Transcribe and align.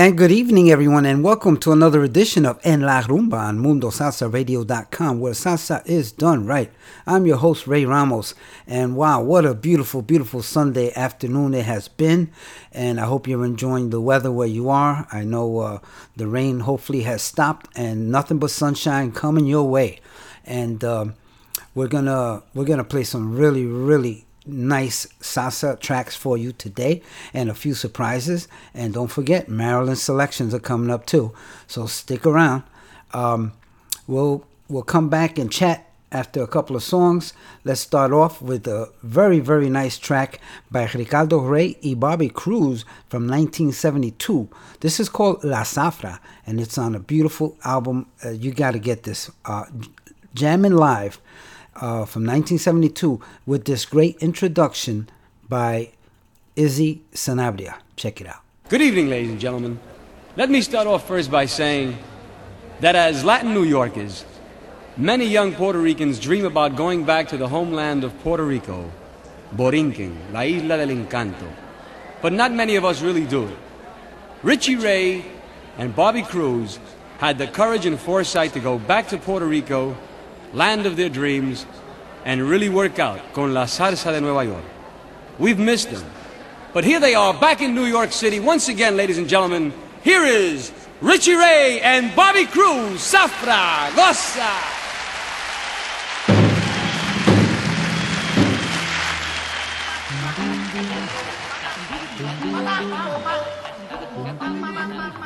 And 0.00 0.16
good 0.16 0.32
evening, 0.32 0.70
everyone, 0.70 1.04
and 1.04 1.22
welcome 1.22 1.58
to 1.58 1.72
another 1.72 2.02
edition 2.02 2.46
of 2.46 2.58
En 2.64 2.80
La 2.80 3.02
Rumba 3.02 3.34
on 3.34 3.58
MundoSalsaRadio.com, 3.58 5.20
where 5.20 5.34
salsa 5.34 5.86
is 5.86 6.10
done 6.10 6.46
right. 6.46 6.72
I'm 7.06 7.26
your 7.26 7.36
host, 7.36 7.66
Ray 7.66 7.84
Ramos, 7.84 8.34
and 8.66 8.96
wow, 8.96 9.20
what 9.20 9.44
a 9.44 9.52
beautiful, 9.52 10.00
beautiful 10.00 10.40
Sunday 10.40 10.90
afternoon 10.94 11.52
it 11.52 11.66
has 11.66 11.88
been. 11.88 12.32
And 12.72 12.98
I 12.98 13.04
hope 13.04 13.28
you're 13.28 13.44
enjoying 13.44 13.90
the 13.90 14.00
weather 14.00 14.32
where 14.32 14.48
you 14.48 14.70
are. 14.70 15.06
I 15.12 15.22
know 15.22 15.58
uh, 15.58 15.78
the 16.16 16.28
rain 16.28 16.60
hopefully 16.60 17.02
has 17.02 17.20
stopped, 17.20 17.68
and 17.76 18.10
nothing 18.10 18.38
but 18.38 18.52
sunshine 18.52 19.12
coming 19.12 19.44
your 19.44 19.68
way. 19.68 20.00
And 20.46 20.82
um, 20.82 21.14
we're 21.74 21.88
gonna 21.88 22.42
we're 22.54 22.64
gonna 22.64 22.84
play 22.84 23.04
some 23.04 23.36
really, 23.36 23.66
really 23.66 24.24
nice 24.46 25.06
salsa 25.20 25.78
tracks 25.78 26.16
for 26.16 26.36
you 26.36 26.52
today 26.52 27.02
and 27.32 27.48
a 27.48 27.54
few 27.54 27.74
surprises. 27.74 28.48
And 28.74 28.94
don't 28.94 29.08
forget, 29.08 29.48
Marilyn 29.48 29.96
selections 29.96 30.54
are 30.54 30.60
coming 30.60 30.90
up 30.90 31.06
too. 31.06 31.32
So 31.66 31.86
stick 31.86 32.26
around. 32.26 32.62
Um, 33.12 33.52
we'll 34.06 34.46
we'll 34.68 34.82
come 34.82 35.08
back 35.08 35.38
and 35.38 35.50
chat 35.50 35.86
after 36.12 36.42
a 36.42 36.46
couple 36.46 36.74
of 36.74 36.82
songs. 36.82 37.32
Let's 37.64 37.80
start 37.80 38.12
off 38.12 38.42
with 38.42 38.66
a 38.66 38.90
very 39.02 39.40
very 39.40 39.68
nice 39.68 39.98
track 39.98 40.40
by 40.70 40.88
Ricardo 40.94 41.38
Rey 41.38 41.76
y 41.84 41.94
Bobby 41.94 42.28
Cruz 42.28 42.84
from 43.08 43.28
1972. 43.28 44.48
This 44.80 45.00
is 45.00 45.08
called 45.08 45.44
La 45.44 45.62
Zafra, 45.62 46.18
and 46.46 46.60
it's 46.60 46.78
on 46.78 46.94
a 46.94 47.00
beautiful 47.00 47.56
album. 47.64 48.06
Uh, 48.24 48.30
you 48.30 48.52
got 48.52 48.72
to 48.72 48.78
get 48.78 49.02
this. 49.02 49.30
Uh, 49.44 49.66
Jamming 50.32 50.76
Live 50.76 51.20
uh, 51.76 52.04
from 52.04 52.24
1972 52.24 53.20
with 53.46 53.64
this 53.64 53.84
great 53.84 54.16
introduction 54.20 55.08
by 55.48 55.90
Izzy 56.56 57.02
Sanabria. 57.12 57.78
Check 57.96 58.20
it 58.20 58.26
out. 58.26 58.42
Good 58.68 58.82
evening, 58.82 59.08
ladies 59.08 59.30
and 59.30 59.40
gentlemen. 59.40 59.78
Let 60.36 60.50
me 60.50 60.60
start 60.62 60.86
off 60.86 61.06
first 61.06 61.30
by 61.30 61.46
saying 61.46 61.96
that 62.80 62.94
as 62.94 63.24
Latin 63.24 63.52
New 63.52 63.64
Yorkers, 63.64 64.24
many 64.96 65.26
young 65.26 65.52
Puerto 65.54 65.78
Ricans 65.78 66.18
dream 66.18 66.44
about 66.44 66.76
going 66.76 67.04
back 67.04 67.28
to 67.28 67.36
the 67.36 67.48
homeland 67.48 68.04
of 68.04 68.18
Puerto 68.20 68.44
Rico, 68.44 68.90
Borinquen, 69.56 70.16
la 70.32 70.42
isla 70.42 70.76
del 70.76 70.88
encanto. 70.88 71.50
But 72.22 72.32
not 72.32 72.52
many 72.52 72.76
of 72.76 72.84
us 72.84 73.02
really 73.02 73.24
do. 73.24 73.50
Richie 74.42 74.76
Ray 74.76 75.24
and 75.78 75.94
Bobby 75.94 76.22
Cruz 76.22 76.78
had 77.18 77.38
the 77.38 77.46
courage 77.46 77.86
and 77.86 77.98
foresight 77.98 78.52
to 78.54 78.60
go 78.60 78.78
back 78.78 79.08
to 79.08 79.18
Puerto 79.18 79.46
Rico, 79.46 79.96
land 80.52 80.86
of 80.86 80.96
their 80.96 81.08
dreams, 81.08 81.66
and 82.24 82.42
really 82.42 82.68
work 82.68 82.98
out 82.98 83.20
con 83.32 83.54
la 83.54 83.64
salsa 83.64 84.12
de 84.12 84.20
Nueva 84.20 84.44
York. 84.44 84.64
We've 85.38 85.58
missed 85.58 85.90
them. 85.90 86.04
But 86.72 86.84
here 86.84 87.00
they 87.00 87.14
are 87.14 87.34
back 87.34 87.62
in 87.62 87.74
New 87.74 87.86
York 87.86 88.12
City 88.12 88.38
once 88.38 88.68
again, 88.68 88.96
ladies 88.96 89.18
and 89.18 89.28
gentlemen. 89.28 89.72
Here 90.02 90.24
is 90.24 90.70
Richie 91.00 91.34
Ray 91.34 91.80
and 91.80 92.14
Bobby 92.14 92.44
Cruz, 92.46 93.00
Zafra, 93.00 93.94
Goza. 93.96 94.76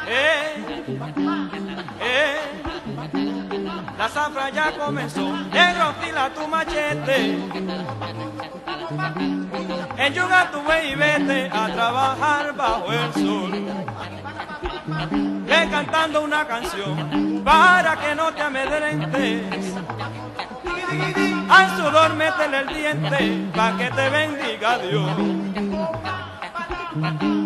Eh, 0.07 0.65
eh, 2.01 2.64
la 3.99 4.09
zafra 4.09 4.51
ya 4.51 4.73
comenzó, 4.77 5.31
negro 5.53 5.95
fila 6.01 6.31
tu 6.35 6.49
machete. 6.49 7.39
Enjuga 9.97 10.51
tu 10.51 10.61
buey 10.63 10.93
y 10.93 10.95
vete 10.95 11.51
a 11.53 11.67
trabajar 11.69 12.55
bajo 12.57 12.93
el 12.93 13.13
sol. 13.15 13.53
Ven 15.47 15.71
cantando 15.71 16.23
una 16.23 16.47
canción 16.47 17.43
para 17.45 17.97
que 17.97 18.15
no 18.15 18.33
te 18.33 18.43
amedrentes. 18.43 19.75
Al 21.49 21.77
sudor 21.77 22.15
métele 22.15 22.59
el 22.59 22.67
diente 22.69 23.51
para 23.55 23.77
que 23.77 23.91
te 23.91 24.11
bendiga 24.11 24.79
Dios. 24.79 25.11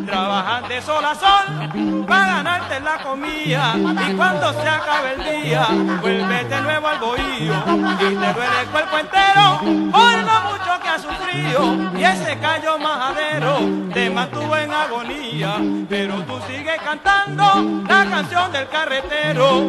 Trabajan 0.06 0.68
de 0.68 0.82
sol 0.82 1.04
a 1.04 1.14
sol 1.14 2.04
para 2.06 2.26
ganarte 2.26 2.80
la 2.80 2.98
comida. 2.98 3.74
Y 4.08 4.12
cuando 4.14 4.52
se 4.52 4.68
acabe 4.68 5.14
el 5.14 5.42
día 5.42 5.66
vuelves 6.00 6.48
de 6.48 6.60
nuevo 6.60 6.88
al 6.88 6.98
bohío. 6.98 7.54
Y 8.00 8.14
te 8.14 8.32
duele 8.32 8.60
el 8.62 8.68
cuerpo 8.68 8.98
entero 8.98 9.60
por 9.90 10.18
lo 10.18 10.40
mucho 10.50 10.80
que 10.82 10.88
has 10.88 11.02
sufrido. 11.02 11.76
Y 11.98 12.04
ese 12.04 12.38
callo 12.38 12.78
majadero 12.78 13.58
te 13.92 14.10
mantuvo 14.10 14.56
en 14.56 14.72
agonía. 14.72 15.56
Pero 15.88 16.22
tú 16.24 16.38
sigues 16.46 16.80
cantando 16.82 17.84
la 17.88 18.04
canción 18.10 18.52
del 18.52 18.68
carretero. 18.68 19.66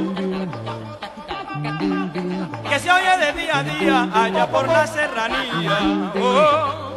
Que 2.69 2.79
se 2.79 2.91
oye 2.91 3.17
de 3.17 3.33
día 3.33 3.57
a 3.57 3.63
día 3.63 4.09
allá 4.13 4.47
por 4.47 4.67
la 4.67 4.85
serranía. 4.85 6.11
Oh. 6.21 6.89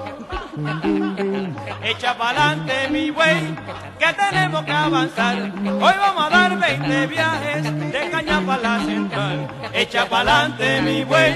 Echa 1.84 2.16
pa'lante 2.16 2.88
mi 2.91 3.10
güey, 3.10 3.56
que 3.98 4.12
tenemos 4.12 4.65
que 4.65 4.72
avanzar. 4.72 5.37
Hoy 5.37 5.94
vamos 5.98 6.25
a 6.26 6.31
dar 6.31 6.56
20 6.56 7.06
viajes 7.09 7.93
de 7.93 8.10
caña 8.10 8.41
para 8.47 8.62
la 8.62 8.78
central. 8.84 9.48
Echa 9.72 10.06
pa'lante 10.06 10.81
mi 10.82 11.03
güey, 11.03 11.34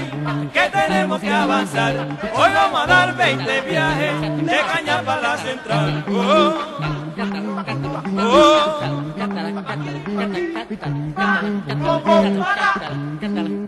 que 0.53 0.69
tenemos 0.69 1.19
que 1.19 1.33
avanzar. 1.33 1.95
Hoy 2.33 2.49
vamos 2.53 2.81
a 2.81 2.87
dar 2.87 3.15
20 3.15 3.61
viajes 3.61 4.45
de 4.45 4.57
caña 4.71 5.01
para 5.01 5.21
la 5.21 5.37
central. 5.37 6.05
Oh, 6.07 6.53
oh. 8.15 8.57
Eh, 13.21 13.67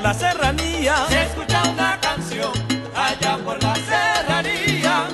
por 0.00 0.08
la 0.08 0.14
serranía. 0.14 0.94
Se 1.08 1.22
escucha 1.22 1.62
una 1.64 1.98
canción 2.00 2.52
allá 2.94 3.36
por 3.44 3.62
la 3.62 3.74
serranía. 3.74 5.08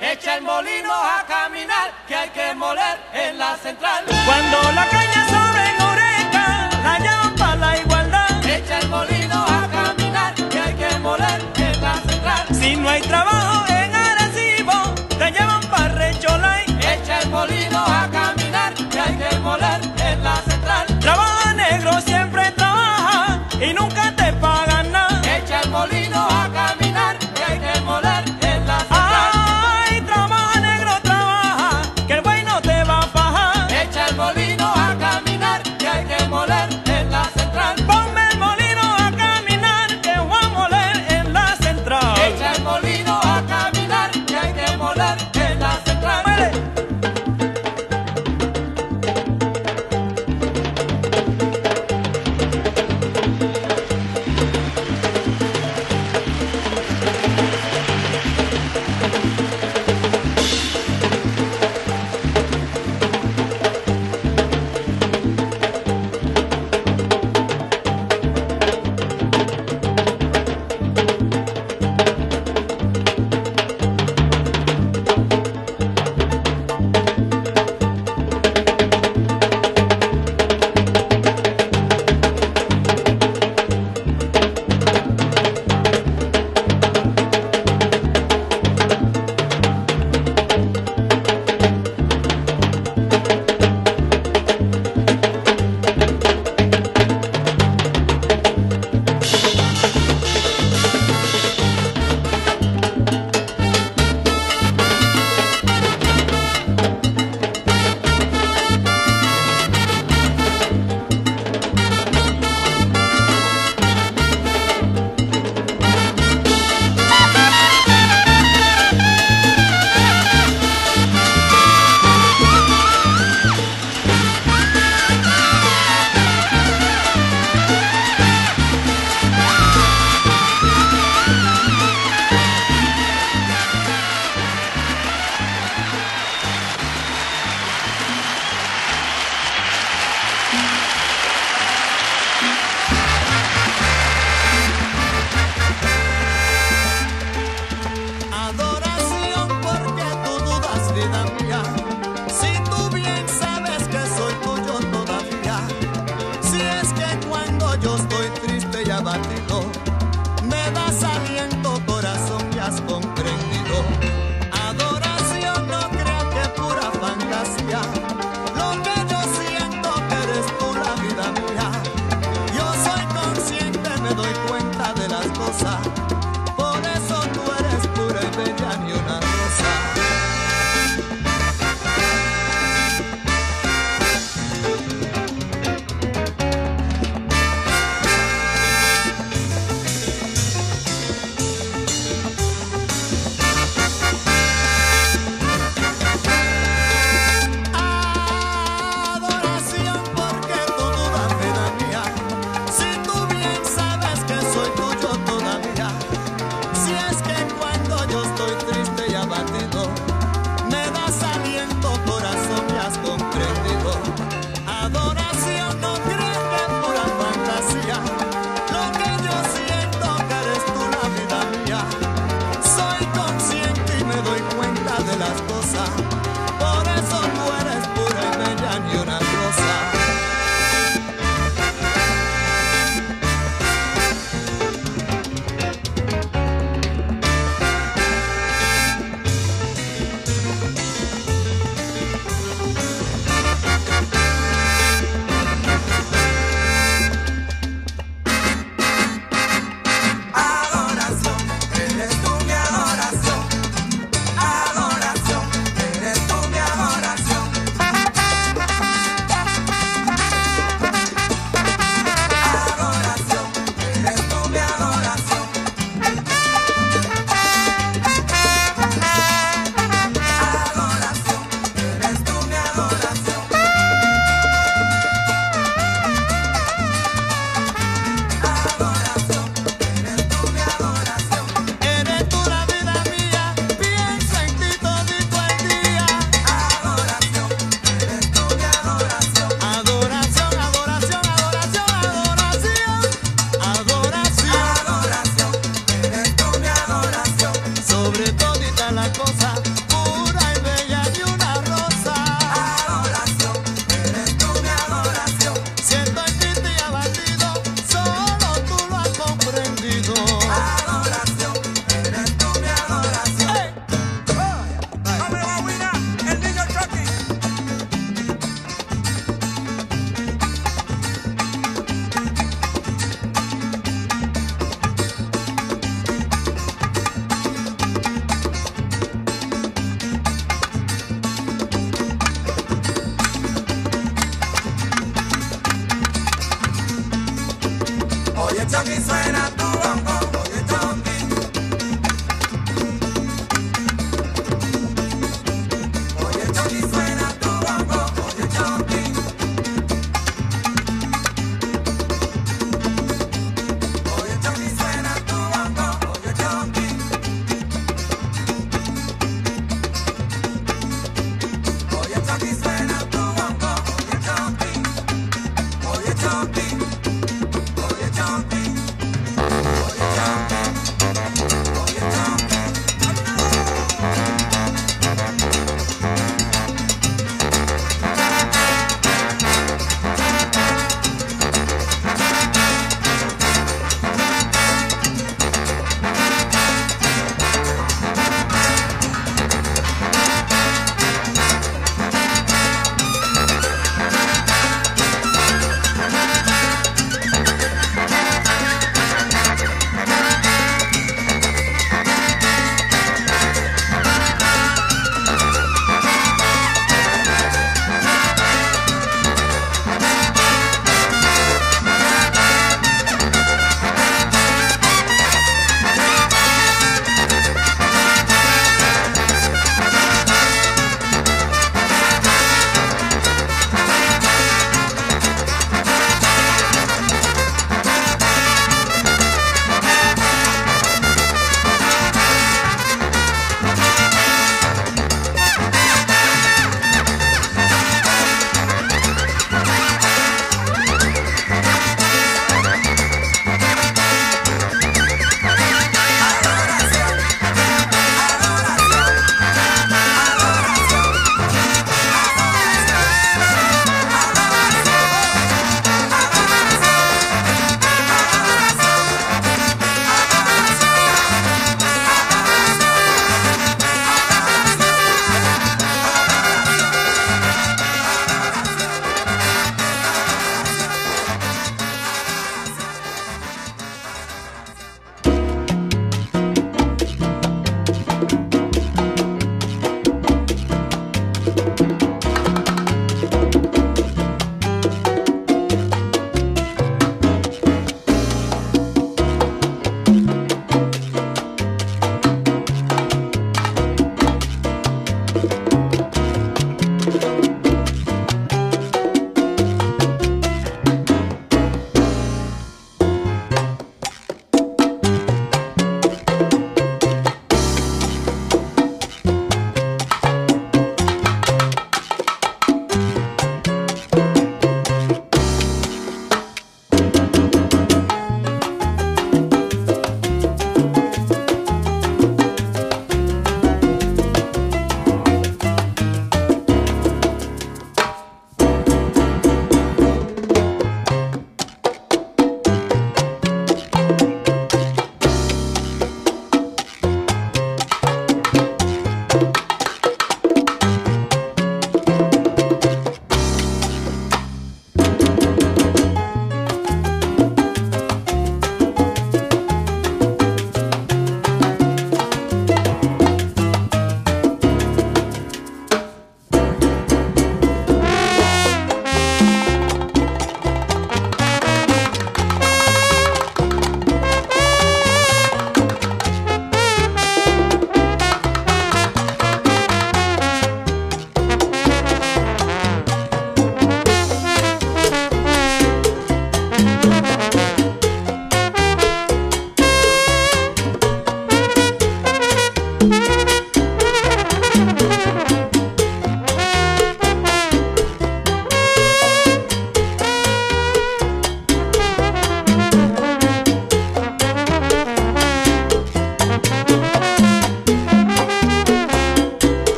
Echa 0.00 0.36
el 0.36 0.42
molino 0.42 0.92
a 0.92 1.24
caminar, 1.26 1.90
que 2.08 2.14
hay 2.16 2.30
que 2.30 2.54
moler 2.54 2.98
en 3.12 3.38
la 3.38 3.56
central. 3.56 4.04
Cuando 4.24 4.72
la 4.72 4.88
caña 4.88 5.26
sobre 5.34 5.62
en 5.70 5.82
oreja, 5.82 6.70
la 6.82 6.98
llaman 6.98 7.34
para 7.36 7.56
la 7.56 7.78
igualdad. 7.78 8.46
Echa 8.46 8.78
el 8.78 8.88
molino 8.88 9.44
a 9.58 9.68
caminar, 9.70 10.34
que 10.34 10.58
hay 10.58 10.74
que 10.74 10.98
moler 11.00 11.40
en 11.56 11.82
la 11.82 11.94
central. 12.08 12.46
Si 12.52 12.76
no 12.76 12.88
hay 12.88 13.02
trabajo 13.02 13.45
y 23.60 23.72
nunca 23.72 24.05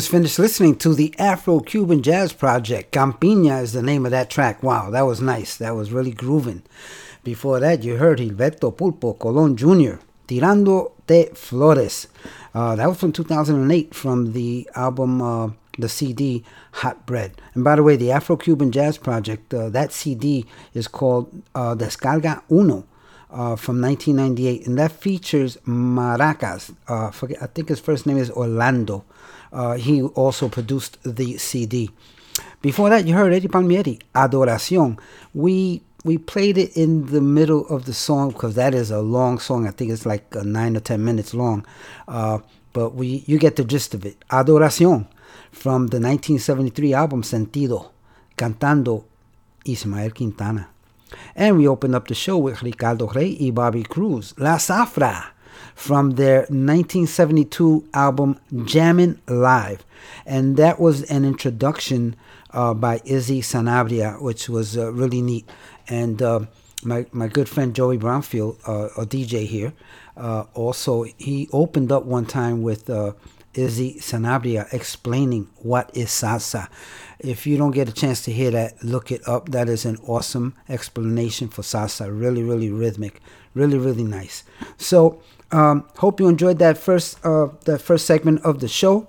just 0.00 0.10
finished 0.10 0.38
listening 0.38 0.74
to 0.74 0.94
the 0.94 1.14
Afro 1.18 1.60
Cuban 1.60 2.02
Jazz 2.02 2.32
Project. 2.32 2.90
Campiña 2.90 3.60
is 3.60 3.74
the 3.74 3.82
name 3.82 4.06
of 4.06 4.12
that 4.12 4.30
track. 4.30 4.62
Wow, 4.62 4.88
that 4.88 5.02
was 5.02 5.20
nice. 5.20 5.58
That 5.58 5.76
was 5.76 5.92
really 5.92 6.10
grooving. 6.10 6.62
Before 7.22 7.60
that, 7.60 7.82
you 7.82 7.96
heard 7.96 8.18
Gilberto 8.18 8.74
Pulpo 8.74 9.18
Colon 9.18 9.58
Jr. 9.58 10.02
Tirando 10.26 10.92
de 11.06 11.26
Flores. 11.34 12.06
Uh, 12.54 12.76
that 12.76 12.88
was 12.88 12.98
from 12.98 13.12
2008 13.12 13.94
from 13.94 14.32
the 14.32 14.70
album, 14.74 15.20
uh, 15.20 15.50
the 15.78 15.90
CD 15.90 16.46
Hot 16.72 17.04
Bread. 17.04 17.32
And 17.52 17.62
by 17.62 17.76
the 17.76 17.82
way, 17.82 17.96
the 17.96 18.10
Afro 18.10 18.38
Cuban 18.38 18.72
Jazz 18.72 18.96
Project, 18.96 19.52
uh, 19.52 19.68
that 19.68 19.92
CD 19.92 20.46
is 20.72 20.88
called 20.88 21.42
uh, 21.54 21.74
Descarga 21.74 22.42
Uno. 22.50 22.86
Uh, 23.32 23.54
from 23.54 23.80
1998, 23.80 24.66
and 24.66 24.76
that 24.76 24.90
features 24.90 25.56
Maracas. 25.58 26.74
Uh, 26.88 27.12
forget, 27.12 27.40
I 27.40 27.46
think 27.46 27.68
his 27.68 27.78
first 27.78 28.04
name 28.04 28.18
is 28.18 28.28
Orlando. 28.28 29.04
Uh, 29.52 29.74
he 29.74 30.02
also 30.02 30.48
produced 30.48 30.98
the 31.02 31.36
CD. 31.38 31.90
Before 32.62 32.90
that, 32.90 33.06
you 33.06 33.14
heard 33.14 33.32
Eddie 33.32 33.48
Palmieri, 33.48 33.98
Adoración. 34.14 34.98
We 35.34 35.82
we 36.04 36.16
played 36.16 36.56
it 36.56 36.76
in 36.76 37.06
the 37.06 37.20
middle 37.20 37.66
of 37.68 37.84
the 37.84 37.92
song 37.92 38.30
because 38.30 38.54
that 38.54 38.74
is 38.74 38.90
a 38.90 39.00
long 39.00 39.38
song. 39.38 39.66
I 39.66 39.70
think 39.70 39.90
it's 39.90 40.06
like 40.06 40.34
uh, 40.34 40.42
nine 40.42 40.76
or 40.76 40.80
ten 40.80 41.04
minutes 41.04 41.34
long. 41.34 41.66
Uh, 42.08 42.38
but 42.72 42.94
we 42.94 43.24
you 43.26 43.38
get 43.38 43.56
the 43.56 43.64
gist 43.64 43.94
of 43.94 44.04
it. 44.06 44.16
Adoración 44.30 45.06
from 45.52 45.88
the 45.88 45.98
1973 45.98 46.94
album 46.94 47.22
Sentido, 47.22 47.90
cantando 48.36 49.04
Ismael 49.64 50.12
Quintana. 50.12 50.68
And 51.34 51.58
we 51.58 51.66
opened 51.66 51.94
up 51.94 52.06
the 52.06 52.14
show 52.14 52.38
with 52.38 52.62
Ricardo 52.62 53.08
Rey 53.08 53.36
y 53.40 53.50
Bobby 53.50 53.82
Cruz, 53.82 54.34
La 54.38 54.56
Zafra, 54.56 55.32
from 55.80 56.10
their 56.10 56.40
1972 56.40 57.88
album 57.94 58.38
Jammin' 58.66 59.18
Live. 59.26 59.82
And 60.26 60.58
that 60.58 60.78
was 60.78 61.04
an 61.04 61.24
introduction 61.24 62.16
uh, 62.50 62.74
by 62.74 63.00
Izzy 63.06 63.40
Sanabria, 63.40 64.20
which 64.20 64.50
was 64.50 64.76
uh, 64.76 64.92
really 64.92 65.22
neat. 65.22 65.48
And 65.88 66.20
uh, 66.20 66.40
my, 66.84 67.06
my 67.12 67.28
good 67.28 67.48
friend 67.48 67.74
Joey 67.74 67.96
Brownfield, 67.96 68.58
uh, 68.68 69.00
a 69.00 69.06
DJ 69.06 69.46
here, 69.46 69.72
uh, 70.18 70.44
also, 70.52 71.04
he 71.16 71.48
opened 71.50 71.90
up 71.90 72.04
one 72.04 72.26
time 72.26 72.62
with 72.62 72.90
uh, 72.90 73.14
Izzy 73.54 73.94
Sanabria 74.00 74.70
explaining 74.74 75.48
what 75.62 75.90
is 75.96 76.10
salsa. 76.10 76.68
If 77.18 77.46
you 77.46 77.56
don't 77.56 77.70
get 77.70 77.88
a 77.88 77.92
chance 77.92 78.20
to 78.24 78.32
hear 78.32 78.50
that, 78.50 78.84
look 78.84 79.10
it 79.10 79.26
up. 79.26 79.48
That 79.48 79.70
is 79.70 79.86
an 79.86 79.96
awesome 80.06 80.56
explanation 80.68 81.48
for 81.48 81.62
salsa. 81.62 82.06
Really, 82.06 82.42
really 82.42 82.70
rhythmic. 82.70 83.22
Really, 83.54 83.78
really 83.78 84.04
nice. 84.04 84.44
So, 84.76 85.22
um, 85.52 85.84
hope 85.98 86.20
you 86.20 86.28
enjoyed 86.28 86.58
that 86.58 86.78
first 86.78 87.24
uh, 87.24 87.48
that 87.64 87.80
first 87.80 88.06
segment 88.06 88.42
of 88.44 88.60
the 88.60 88.68
show. 88.68 89.08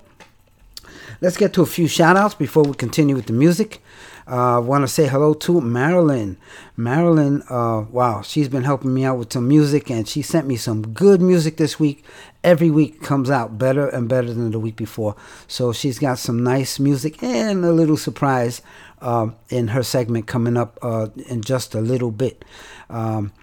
Let's 1.21 1.37
get 1.37 1.53
to 1.53 1.61
a 1.61 1.67
few 1.67 1.87
shout 1.87 2.17
outs 2.17 2.33
before 2.33 2.63
we 2.63 2.73
continue 2.73 3.15
with 3.15 3.27
the 3.27 3.33
music. 3.33 3.81
I 4.25 4.55
uh, 4.55 4.61
want 4.61 4.83
to 4.83 4.87
say 4.87 5.07
hello 5.07 5.33
to 5.33 5.61
Marilyn. 5.61 6.37
Marilyn, 6.77 7.43
uh, 7.49 7.85
wow, 7.91 8.21
she's 8.21 8.47
been 8.47 8.63
helping 8.63 8.93
me 8.93 9.03
out 9.03 9.17
with 9.17 9.33
some 9.33 9.47
music 9.47 9.91
and 9.91 10.07
she 10.07 10.21
sent 10.21 10.47
me 10.47 10.55
some 10.55 10.93
good 10.93 11.21
music 11.21 11.57
this 11.57 11.79
week. 11.79 12.05
Every 12.43 12.69
week 12.69 13.01
comes 13.01 13.29
out 13.29 13.57
better 13.57 13.87
and 13.87 14.07
better 14.07 14.33
than 14.33 14.51
the 14.51 14.59
week 14.59 14.75
before. 14.75 15.15
So 15.47 15.73
she's 15.73 15.99
got 15.99 16.17
some 16.17 16.43
nice 16.43 16.79
music 16.79 17.21
and 17.21 17.65
a 17.65 17.71
little 17.71 17.97
surprise 17.97 18.61
uh, 19.01 19.29
in 19.49 19.69
her 19.69 19.83
segment 19.83 20.27
coming 20.27 20.55
up 20.55 20.79
uh, 20.81 21.07
in 21.27 21.41
just 21.41 21.75
a 21.75 21.81
little 21.81 22.11
bit. 22.11 22.45
Um, 22.89 23.33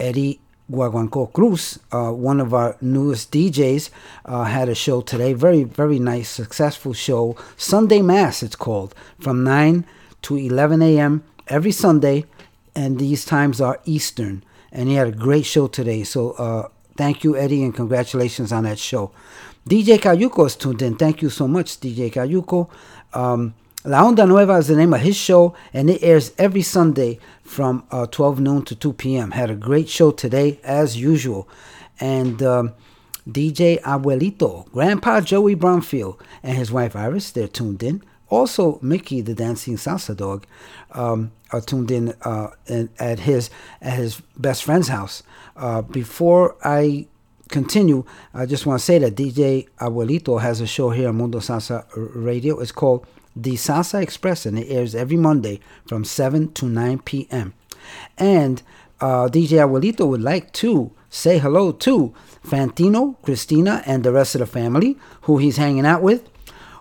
Eddie 0.00 0.40
Guaguanco 0.70 1.32
Cruz, 1.32 1.78
uh, 1.92 2.10
one 2.10 2.40
of 2.40 2.52
our 2.52 2.76
newest 2.80 3.32
DJs, 3.32 3.90
uh, 4.26 4.44
had 4.44 4.68
a 4.68 4.74
show 4.74 5.00
today. 5.00 5.32
Very, 5.32 5.64
very 5.64 5.98
nice, 5.98 6.28
successful 6.28 6.92
show. 6.92 7.36
Sunday 7.56 8.02
Mass, 8.02 8.42
it's 8.42 8.56
called, 8.56 8.94
from 9.18 9.44
9 9.44 9.84
to 10.22 10.36
11 10.36 10.82
a.m. 10.82 11.24
every 11.48 11.72
Sunday, 11.72 12.24
and 12.74 12.98
these 12.98 13.24
times 13.24 13.60
are 13.60 13.80
Eastern. 13.84 14.44
And 14.70 14.88
he 14.88 14.96
had 14.96 15.08
a 15.08 15.12
great 15.12 15.46
show 15.46 15.66
today. 15.68 16.04
So 16.04 16.32
uh, 16.32 16.68
thank 16.96 17.24
you, 17.24 17.36
Eddie, 17.36 17.62
and 17.64 17.74
congratulations 17.74 18.52
on 18.52 18.64
that 18.64 18.78
show. 18.78 19.10
DJ 19.68 19.98
Cayuco 19.98 20.46
is 20.46 20.56
tuned 20.56 20.82
in. 20.82 20.96
Thank 20.96 21.22
you 21.22 21.30
so 21.30 21.48
much, 21.48 21.80
DJ 21.80 22.12
Cayuco. 22.12 22.68
Um, 23.14 23.54
La 23.84 24.02
Onda 24.02 24.26
Nueva 24.26 24.54
is 24.54 24.66
the 24.66 24.74
name 24.74 24.92
of 24.92 25.00
his 25.00 25.16
show, 25.16 25.54
and 25.72 25.88
it 25.88 26.02
airs 26.02 26.32
every 26.36 26.62
Sunday 26.62 27.20
from 27.44 27.86
uh, 27.92 28.06
12 28.06 28.40
noon 28.40 28.64
to 28.64 28.74
2 28.74 28.92
p.m. 28.94 29.30
Had 29.30 29.50
a 29.50 29.54
great 29.54 29.88
show 29.88 30.10
today, 30.10 30.58
as 30.64 30.96
usual. 30.96 31.48
And 32.00 32.42
um, 32.42 32.74
DJ 33.28 33.80
Abuelito, 33.82 34.68
Grandpa 34.72 35.20
Joey 35.20 35.54
Brownfield, 35.54 36.20
and 36.42 36.56
his 36.56 36.72
wife 36.72 36.96
Iris, 36.96 37.30
they're 37.30 37.46
tuned 37.46 37.84
in. 37.84 38.02
Also, 38.28 38.80
Mickey, 38.82 39.20
the 39.20 39.34
dancing 39.34 39.76
salsa 39.76 40.16
dog, 40.16 40.44
um, 40.90 41.30
are 41.52 41.60
tuned 41.60 41.92
in, 41.92 42.14
uh, 42.22 42.48
in, 42.66 42.90
at 42.98 43.20
his 43.20 43.48
at 43.80 43.96
his 43.96 44.20
best 44.36 44.64
friend's 44.64 44.88
house. 44.88 45.22
Uh, 45.56 45.82
before 45.82 46.56
I 46.64 47.06
continue, 47.48 48.04
I 48.34 48.44
just 48.44 48.66
want 48.66 48.80
to 48.80 48.84
say 48.84 48.98
that 48.98 49.14
DJ 49.14 49.68
Abuelito 49.78 50.40
has 50.40 50.60
a 50.60 50.66
show 50.66 50.90
here 50.90 51.08
on 51.10 51.16
Mundo 51.16 51.38
Salsa 51.38 51.86
Radio. 51.94 52.58
It's 52.58 52.72
called 52.72 53.06
The 53.36 53.52
Salsa 53.52 54.02
Express, 54.02 54.46
and 54.46 54.58
it 54.58 54.68
airs 54.68 54.94
every 54.94 55.16
Monday 55.16 55.60
from 55.86 56.04
7 56.04 56.52
to 56.54 56.66
9 56.66 56.98
p.m. 57.00 57.54
And 58.16 58.62
uh, 59.00 59.28
DJ 59.28 59.58
Abuelito 59.58 60.08
would 60.08 60.22
like 60.22 60.52
to 60.54 60.90
say 61.10 61.38
hello 61.38 61.72
to 61.72 62.12
Fantino, 62.44 63.16
Christina, 63.22 63.82
and 63.86 64.02
the 64.02 64.12
rest 64.12 64.34
of 64.34 64.40
the 64.40 64.46
family 64.46 64.96
who 65.22 65.38
he's 65.38 65.56
hanging 65.56 65.86
out 65.86 66.02
with. 66.02 66.28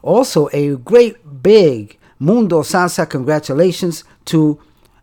Also, 0.01 0.49
a 0.53 0.75
great 0.77 1.43
big 1.43 1.97
Mundo 2.19 2.61
Salsa 2.61 3.07
congratulations 3.09 4.03
to 4.25 4.59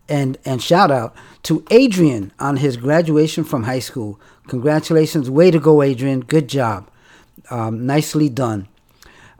and 0.07 0.37
and 0.45 0.61
shout 0.61 0.91
out 0.91 1.15
to 1.43 1.65
Adrian 1.71 2.31
on 2.39 2.57
his 2.57 2.77
graduation 2.77 3.43
from 3.43 3.63
high 3.63 3.79
school. 3.79 4.19
Congratulations, 4.47 5.29
way 5.29 5.49
to 5.49 5.59
go, 5.59 5.81
Adrian. 5.81 6.21
Good 6.21 6.47
job, 6.47 6.89
um, 7.49 7.85
nicely 7.85 8.29
done. 8.29 8.67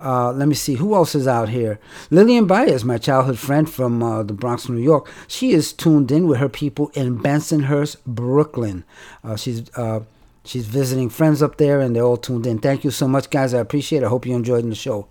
Uh, 0.05 0.31
let 0.31 0.47
me 0.47 0.53
see 0.53 0.75
who 0.75 0.93
else 0.93 1.15
is 1.15 1.27
out 1.27 1.49
here. 1.49 1.79
Lillian 2.11 2.45
Baez, 2.45 2.85
my 2.85 2.99
childhood 2.99 3.39
friend 3.39 3.67
from 3.67 4.03
uh, 4.03 4.21
the 4.21 4.33
Bronx, 4.33 4.69
New 4.69 4.79
York. 4.79 5.09
She 5.27 5.51
is 5.51 5.73
tuned 5.73 6.11
in 6.11 6.27
with 6.27 6.39
her 6.39 6.47
people 6.47 6.91
in 6.93 7.17
Bensonhurst, 7.17 7.97
Brooklyn. 8.05 8.83
Uh, 9.23 9.35
she's 9.35 9.67
uh, 9.75 10.01
she's 10.43 10.67
visiting 10.67 11.09
friends 11.09 11.41
up 11.41 11.57
there, 11.57 11.79
and 11.81 11.95
they're 11.95 12.03
all 12.03 12.17
tuned 12.17 12.45
in. 12.45 12.59
Thank 12.59 12.83
you 12.83 12.91
so 12.91 13.07
much, 13.07 13.31
guys. 13.31 13.55
I 13.55 13.59
appreciate 13.59 14.03
it. 14.03 14.05
I 14.05 14.09
hope 14.09 14.27
you 14.27 14.35
enjoyed 14.35 14.63
the 14.69 14.75
show. 14.75 15.07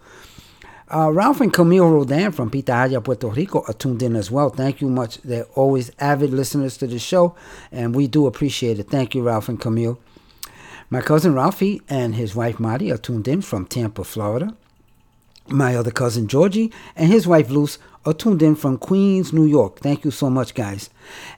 Uh, 0.94 1.10
Ralph 1.10 1.40
and 1.40 1.52
Camille 1.52 1.90
Rodan 1.90 2.30
from 2.30 2.50
Pitaya, 2.50 3.02
Puerto 3.02 3.28
Rico 3.28 3.64
are 3.66 3.72
tuned 3.72 4.00
in 4.00 4.14
as 4.14 4.30
well. 4.30 4.50
Thank 4.50 4.80
you 4.80 4.88
much. 4.88 5.20
They're 5.22 5.46
always 5.56 5.90
avid 5.98 6.30
listeners 6.30 6.76
to 6.76 6.86
the 6.86 7.00
show, 7.00 7.34
and 7.72 7.96
we 7.96 8.06
do 8.06 8.26
appreciate 8.26 8.78
it. 8.78 8.90
Thank 8.90 9.16
you, 9.16 9.24
Ralph 9.24 9.48
and 9.48 9.60
Camille. 9.60 9.98
My 10.90 11.00
cousin 11.00 11.34
Ralphie 11.34 11.82
and 11.88 12.14
his 12.14 12.36
wife 12.36 12.60
Marty 12.60 12.92
are 12.92 12.98
tuned 12.98 13.26
in 13.26 13.42
from 13.42 13.66
Tampa, 13.66 14.04
Florida. 14.04 14.54
My 15.48 15.76
other 15.76 15.90
cousin 15.90 16.26
Georgie 16.26 16.72
and 16.96 17.12
his 17.12 17.26
wife 17.26 17.50
Luce 17.50 17.78
are 18.06 18.14
tuned 18.14 18.42
in 18.42 18.54
from 18.54 18.78
Queens, 18.78 19.32
New 19.32 19.44
York. 19.44 19.78
Thank 19.80 20.04
you 20.04 20.10
so 20.10 20.30
much, 20.30 20.54
guys. 20.54 20.90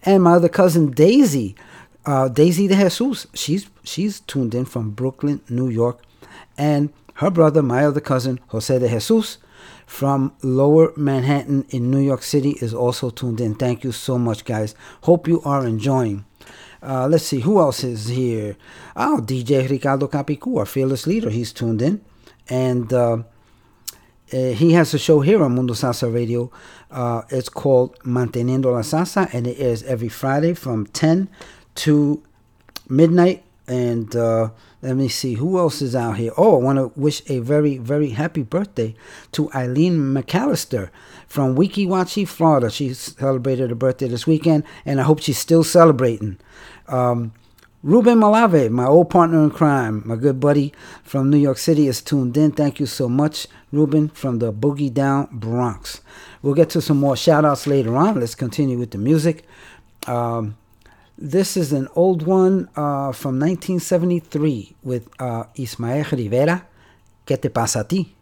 And 0.04 0.22
my 0.22 0.34
other 0.34 0.48
cousin 0.48 0.92
Daisy, 0.92 1.56
uh, 2.04 2.28
Daisy 2.28 2.68
de 2.68 2.76
Jesus, 2.76 3.26
she's 3.34 3.68
she's 3.82 4.20
tuned 4.20 4.54
in 4.54 4.64
from 4.64 4.90
Brooklyn, 4.90 5.40
New 5.48 5.68
York, 5.68 6.00
and 6.56 6.92
her 7.14 7.30
brother, 7.30 7.62
my 7.62 7.84
other 7.84 8.00
cousin 8.00 8.38
Jose 8.48 8.78
de 8.78 8.88
Jesus, 8.88 9.38
from 9.86 10.32
Lower 10.42 10.92
Manhattan 10.96 11.64
in 11.70 11.90
New 11.90 12.00
York 12.00 12.22
City, 12.22 12.56
is 12.60 12.72
also 12.72 13.10
tuned 13.10 13.40
in. 13.40 13.54
Thank 13.54 13.82
you 13.82 13.90
so 13.90 14.18
much, 14.18 14.44
guys. 14.44 14.74
Hope 15.02 15.26
you 15.26 15.42
are 15.42 15.66
enjoying. 15.66 16.24
Uh, 16.80 17.08
let's 17.08 17.24
see 17.24 17.40
who 17.40 17.58
else 17.58 17.82
is 17.82 18.06
here. 18.06 18.56
Oh, 18.94 19.20
DJ 19.20 19.68
Ricardo 19.68 20.06
Capicu, 20.06 20.58
our 20.58 20.66
fearless 20.66 21.08
leader, 21.08 21.30
he's 21.30 21.52
tuned 21.52 21.82
in, 21.82 22.04
and. 22.48 22.92
Uh, 22.92 23.22
uh, 24.32 24.50
he 24.52 24.72
has 24.72 24.92
a 24.92 24.98
show 24.98 25.20
here 25.20 25.42
on 25.42 25.54
Mundo 25.54 25.74
Salsa 25.74 26.12
Radio. 26.12 26.50
Uh, 26.90 27.22
it's 27.30 27.48
called 27.48 27.98
Manteniendo 28.00 28.72
la 28.72 28.80
Salsa, 28.80 29.32
and 29.32 29.46
it 29.46 29.56
airs 29.58 29.82
every 29.84 30.08
Friday 30.08 30.54
from 30.54 30.86
10 30.86 31.28
to 31.76 32.22
midnight. 32.88 33.44
And 33.68 34.14
uh, 34.14 34.50
let 34.82 34.96
me 34.96 35.08
see 35.08 35.34
who 35.34 35.58
else 35.58 35.82
is 35.82 35.96
out 35.96 36.16
here. 36.16 36.32
Oh, 36.36 36.60
I 36.60 36.62
want 36.62 36.78
to 36.78 37.00
wish 37.00 37.22
a 37.28 37.40
very, 37.40 37.78
very 37.78 38.10
happy 38.10 38.42
birthday 38.42 38.94
to 39.32 39.50
Eileen 39.52 40.14
McAllister 40.14 40.90
from 41.26 41.56
Weeki 41.56 41.86
Wachee, 41.86 42.26
Florida. 42.26 42.70
She 42.70 42.94
celebrated 42.94 43.70
her 43.70 43.76
birthday 43.76 44.08
this 44.08 44.26
weekend, 44.26 44.64
and 44.84 45.00
I 45.00 45.04
hope 45.04 45.20
she's 45.20 45.38
still 45.38 45.64
celebrating. 45.64 46.38
Um, 46.88 47.32
Ruben 47.86 48.18
Malave, 48.18 48.68
my 48.68 48.84
old 48.84 49.10
partner 49.10 49.44
in 49.44 49.50
crime, 49.52 50.02
my 50.04 50.16
good 50.16 50.40
buddy 50.40 50.72
from 51.04 51.30
New 51.30 51.36
York 51.36 51.56
City, 51.56 51.86
is 51.86 52.02
tuned 52.02 52.36
in. 52.36 52.50
Thank 52.50 52.80
you 52.80 52.86
so 52.86 53.08
much, 53.08 53.46
Ruben, 53.70 54.08
from 54.08 54.40
the 54.40 54.52
Boogie 54.52 54.92
Down 54.92 55.28
Bronx. 55.30 56.00
We'll 56.42 56.54
get 56.54 56.68
to 56.70 56.82
some 56.82 56.96
more 56.96 57.16
shout 57.16 57.44
outs 57.44 57.68
later 57.68 57.96
on. 57.96 58.18
Let's 58.18 58.34
continue 58.34 58.76
with 58.76 58.90
the 58.90 58.98
music. 58.98 59.44
Um, 60.08 60.56
this 61.16 61.56
is 61.56 61.72
an 61.72 61.86
old 61.94 62.26
one 62.26 62.68
uh, 62.74 63.12
from 63.12 63.38
1973 63.38 64.74
with 64.82 65.08
uh, 65.20 65.44
Ismael 65.54 66.06
Rivera. 66.10 66.66
¿Qué 67.24 67.40
te 67.40 67.50
pasa 67.50 67.80
a 67.82 67.84
ti? 67.84 68.16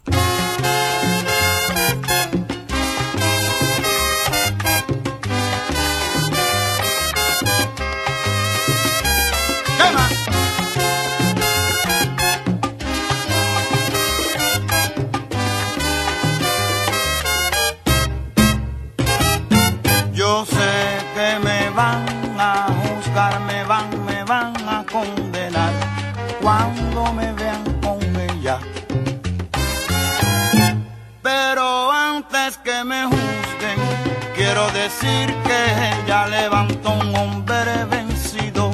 Decir 34.84 35.34
que 35.46 35.60
ella 35.92 36.26
levantó 36.26 36.90
un 36.90 37.16
hombre 37.16 37.86
vencido. 37.86 38.70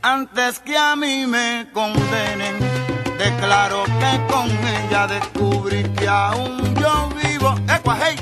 Antes 0.00 0.58
que 0.60 0.74
a 0.74 0.96
mí 0.96 1.26
me 1.26 1.66
condenen, 1.74 2.56
declaro 3.18 3.84
que 4.00 4.12
con 4.32 4.48
ella 4.76 5.06
descubrí 5.06 5.82
que 5.98 6.08
aún 6.08 6.74
yo 6.76 7.10
vivo. 7.22 7.54
¡Ecua, 7.68 7.98
hey, 8.02 8.16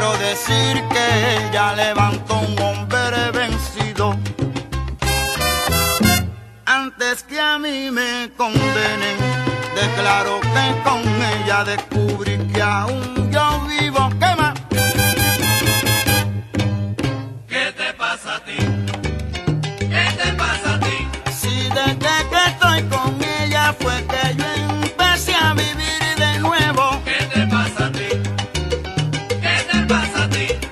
quiero 0.00 0.16
decir 0.16 0.82
que 0.88 1.36
ella 1.36 1.74
levantó 1.74 2.38
un 2.38 2.58
hombre 2.58 3.30
vencido. 3.32 4.16
Antes 6.64 7.22
que 7.24 7.38
a 7.38 7.58
mí 7.58 7.90
me 7.90 8.30
condenen, 8.34 9.18
declaro 9.74 10.40
que 10.40 10.82
con 10.88 11.02
ella 11.34 11.64
descubrí 11.64 12.38
que 12.52 12.62
aún 12.62 13.30
yo 13.30 13.60
vivo. 13.68 14.08
¿Qué 14.18 14.34
más? 14.40 14.54
¿Qué 17.46 17.72
te 17.76 17.92
pasa 17.92 18.36
a 18.36 18.44
ti? 18.46 18.58
¿Qué 19.78 20.06
te 20.22 20.32
pasa 20.32 20.74
a 20.74 20.80
ti? 20.80 21.08
Si 21.40 21.68
desde 21.78 22.14
que 22.30 22.40
estoy 22.46 22.82
con 22.84 23.18
ella 23.22 23.74
fue 23.78 24.02
que 24.06 24.34
yo 24.36 24.49
Yeah. 30.40 30.69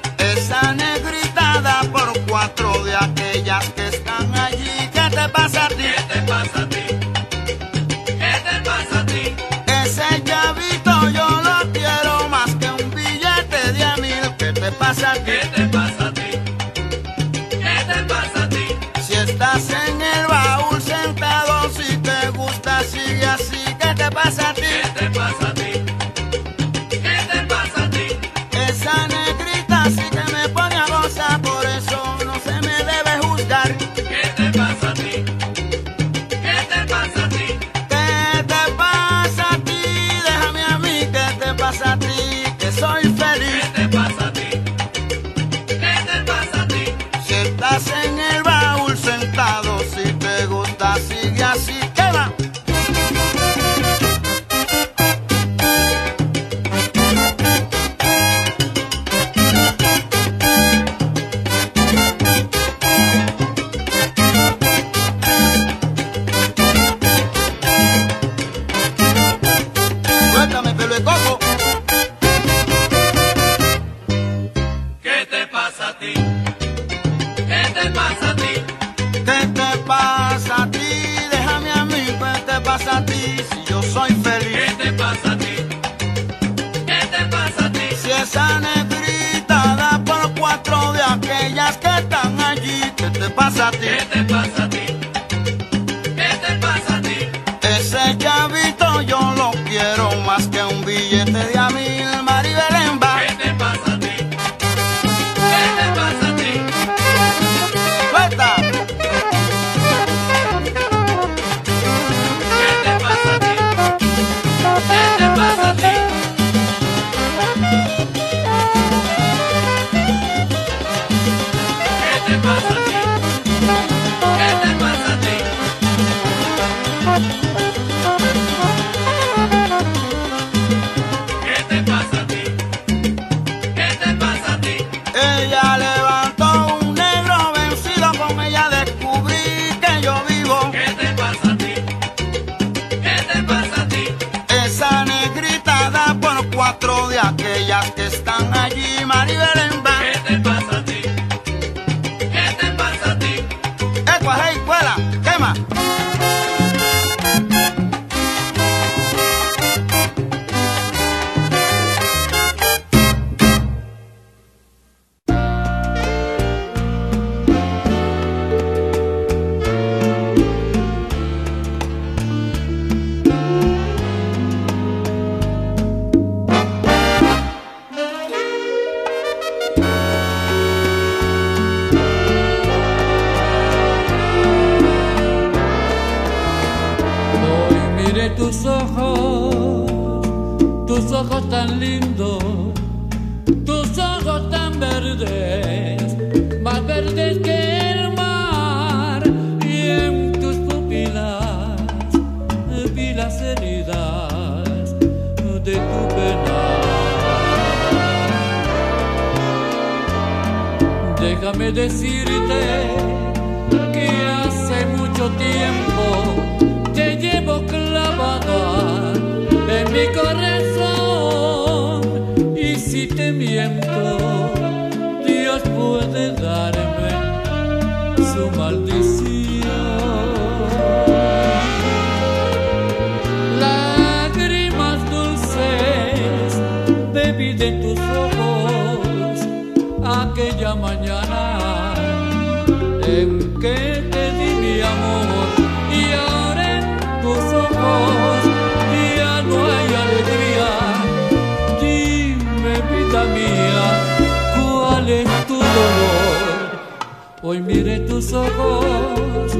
Hoy 257.50 257.62
miré 257.62 258.00
tus 258.00 258.30
ojos, 258.34 259.52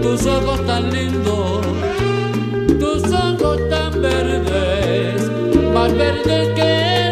tus 0.00 0.26
ojos 0.26 0.66
tan 0.66 0.90
lindos, 0.90 1.60
tus 2.80 3.12
ojos 3.12 3.60
tan 3.68 4.00
verdes, 4.00 5.30
más 5.74 5.94
verdes 5.94 6.48
que 6.54 7.03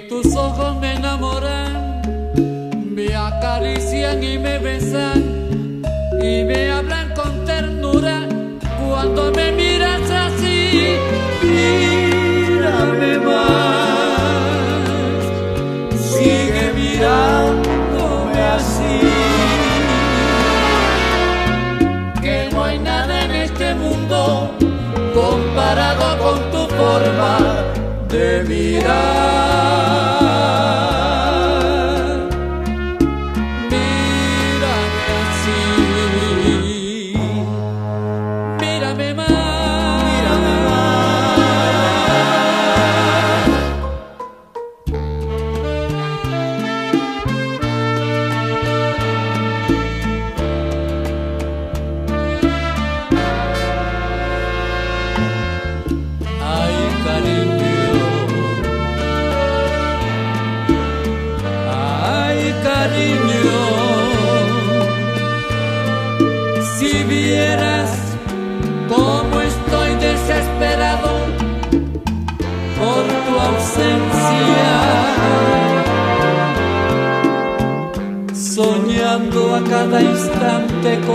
que 0.00 0.06
tus 0.06 0.36
ojos 0.36 0.76
me 0.76 0.94
enamoran, 0.94 2.02
me 2.94 3.14
acarician 3.16 4.22
y 4.22 4.38
me 4.38 4.58
besan 4.58 5.82
y 6.20 6.44
me 6.44 6.70
hablan 6.70 7.14
con 7.14 7.44
ternura 7.44 8.28
cuando 8.86 9.32
me 9.32 9.50
miras 9.52 10.08
así. 10.10 10.98
Mírame 11.42 13.18
más, 13.18 14.10
sigue 15.96 16.72
mirándome 16.74 18.40
así. 18.56 19.00
Que 22.22 22.48
no 22.52 22.62
hay 22.62 22.78
nada 22.78 23.24
en 23.24 23.30
este 23.32 23.74
mundo 23.74 24.54
comparado 25.14 26.18
con 26.22 26.50
tu 26.52 26.68
forma 26.74 27.67
de 28.08 28.42
mirar. 28.48 30.17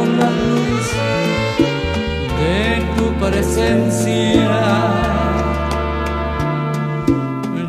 Con 0.04 0.20
la 0.20 0.30
luz 0.30 0.88
de 2.40 2.84
tu 2.98 3.06
presencia, 3.20 4.52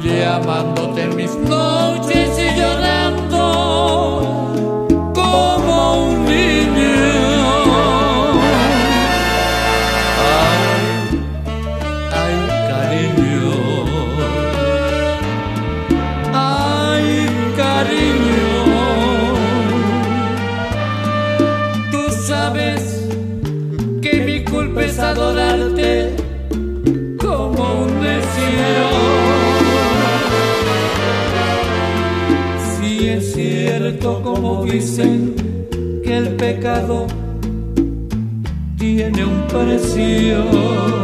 llamándote 0.02 1.02
en 1.02 1.16
mis 1.16 1.36
noches 1.36 1.73
cierto 33.44 34.22
como 34.22 34.64
dicen 34.64 35.34
que 36.02 36.16
el 36.16 36.28
pecado 36.36 37.06
tiene 38.78 39.24
un 39.24 39.46
precio. 39.48 41.03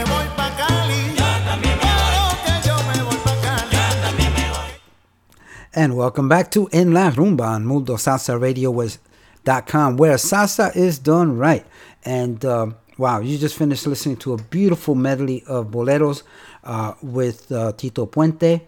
And 5.73 5.95
welcome 5.95 6.27
back 6.27 6.51
to 6.51 6.67
En 6.73 6.93
La 6.93 7.11
Rumba 7.11 7.55
on 7.55 7.63
MundoSalsaRadio.com, 7.63 9.95
where 9.95 10.15
salsa 10.15 10.75
is 10.75 10.99
done 10.99 11.37
right. 11.37 11.65
And 12.03 12.43
uh, 12.43 12.71
wow, 12.97 13.21
you 13.21 13.37
just 13.37 13.57
finished 13.57 13.87
listening 13.87 14.17
to 14.17 14.33
a 14.33 14.37
beautiful 14.37 14.95
medley 14.95 15.45
of 15.47 15.67
boleros 15.67 16.23
uh, 16.65 16.95
with 17.01 17.49
uh, 17.53 17.71
Tito 17.71 18.05
Puente 18.05 18.67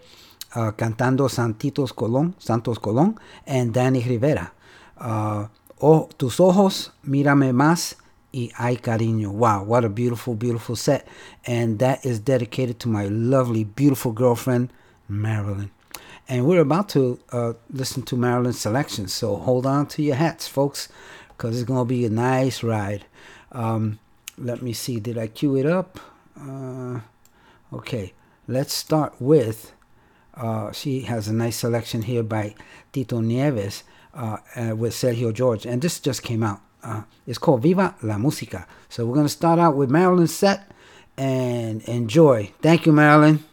uh, 0.54 0.72
cantando 0.72 1.28
Santitos 1.28 1.92
Colón, 1.92 2.32
Santos 2.38 2.78
Colón, 2.78 3.18
and 3.46 3.74
Danny 3.74 4.02
Rivera. 4.02 4.54
Uh, 4.96 5.48
oh, 5.82 6.08
tus 6.16 6.40
ojos, 6.40 6.90
mírame 7.06 7.52
más. 7.52 7.96
Y 8.32 8.50
Ay 8.58 8.78
Cariño. 8.78 9.30
Wow, 9.30 9.64
what 9.64 9.84
a 9.84 9.90
beautiful, 9.90 10.34
beautiful 10.34 10.74
set. 10.74 11.06
And 11.46 11.78
that 11.80 12.06
is 12.06 12.18
dedicated 12.18 12.80
to 12.80 12.88
my 12.88 13.08
lovely, 13.08 13.64
beautiful 13.64 14.12
girlfriend, 14.12 14.70
Marilyn. 15.06 15.70
And 16.28 16.46
we're 16.46 16.60
about 16.60 16.88
to 16.90 17.20
uh, 17.32 17.52
listen 17.70 18.02
to 18.04 18.16
Marilyn's 18.16 18.60
selection. 18.60 19.08
So 19.08 19.36
hold 19.36 19.66
on 19.66 19.86
to 19.88 20.02
your 20.02 20.16
hats, 20.16 20.48
folks, 20.48 20.88
because 21.28 21.60
it's 21.60 21.66
going 21.66 21.86
to 21.86 21.88
be 21.88 22.06
a 22.06 22.10
nice 22.10 22.62
ride. 22.62 23.04
Um, 23.52 23.98
let 24.38 24.62
me 24.62 24.72
see. 24.72 25.00
Did 25.00 25.18
I 25.18 25.26
cue 25.26 25.56
it 25.56 25.66
up? 25.66 26.00
Uh, 26.38 27.00
okay, 27.72 28.12
let's 28.48 28.72
start 28.72 29.14
with. 29.20 29.72
Uh, 30.34 30.72
she 30.72 31.02
has 31.02 31.28
a 31.28 31.32
nice 31.32 31.56
selection 31.56 32.02
here 32.02 32.22
by 32.22 32.54
Tito 32.92 33.20
Nieves 33.20 33.84
uh, 34.14 34.38
uh, 34.56 34.74
with 34.74 34.92
Sergio 34.92 35.32
George, 35.32 35.64
and 35.66 35.80
this 35.80 36.00
just 36.00 36.22
came 36.22 36.42
out. 36.42 36.60
Uh, 36.82 37.02
it's 37.26 37.38
called 37.38 37.62
Viva 37.62 37.94
la 38.02 38.16
Música. 38.16 38.66
So 38.88 39.06
we're 39.06 39.14
gonna 39.14 39.28
start 39.28 39.58
out 39.58 39.76
with 39.76 39.90
Marilyn's 39.90 40.34
set 40.34 40.70
and 41.16 41.82
enjoy. 41.82 42.52
Thank 42.60 42.86
you, 42.86 42.92
Marilyn. 42.92 43.44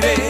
Baby. 0.00 0.25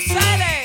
silent. 0.00 0.59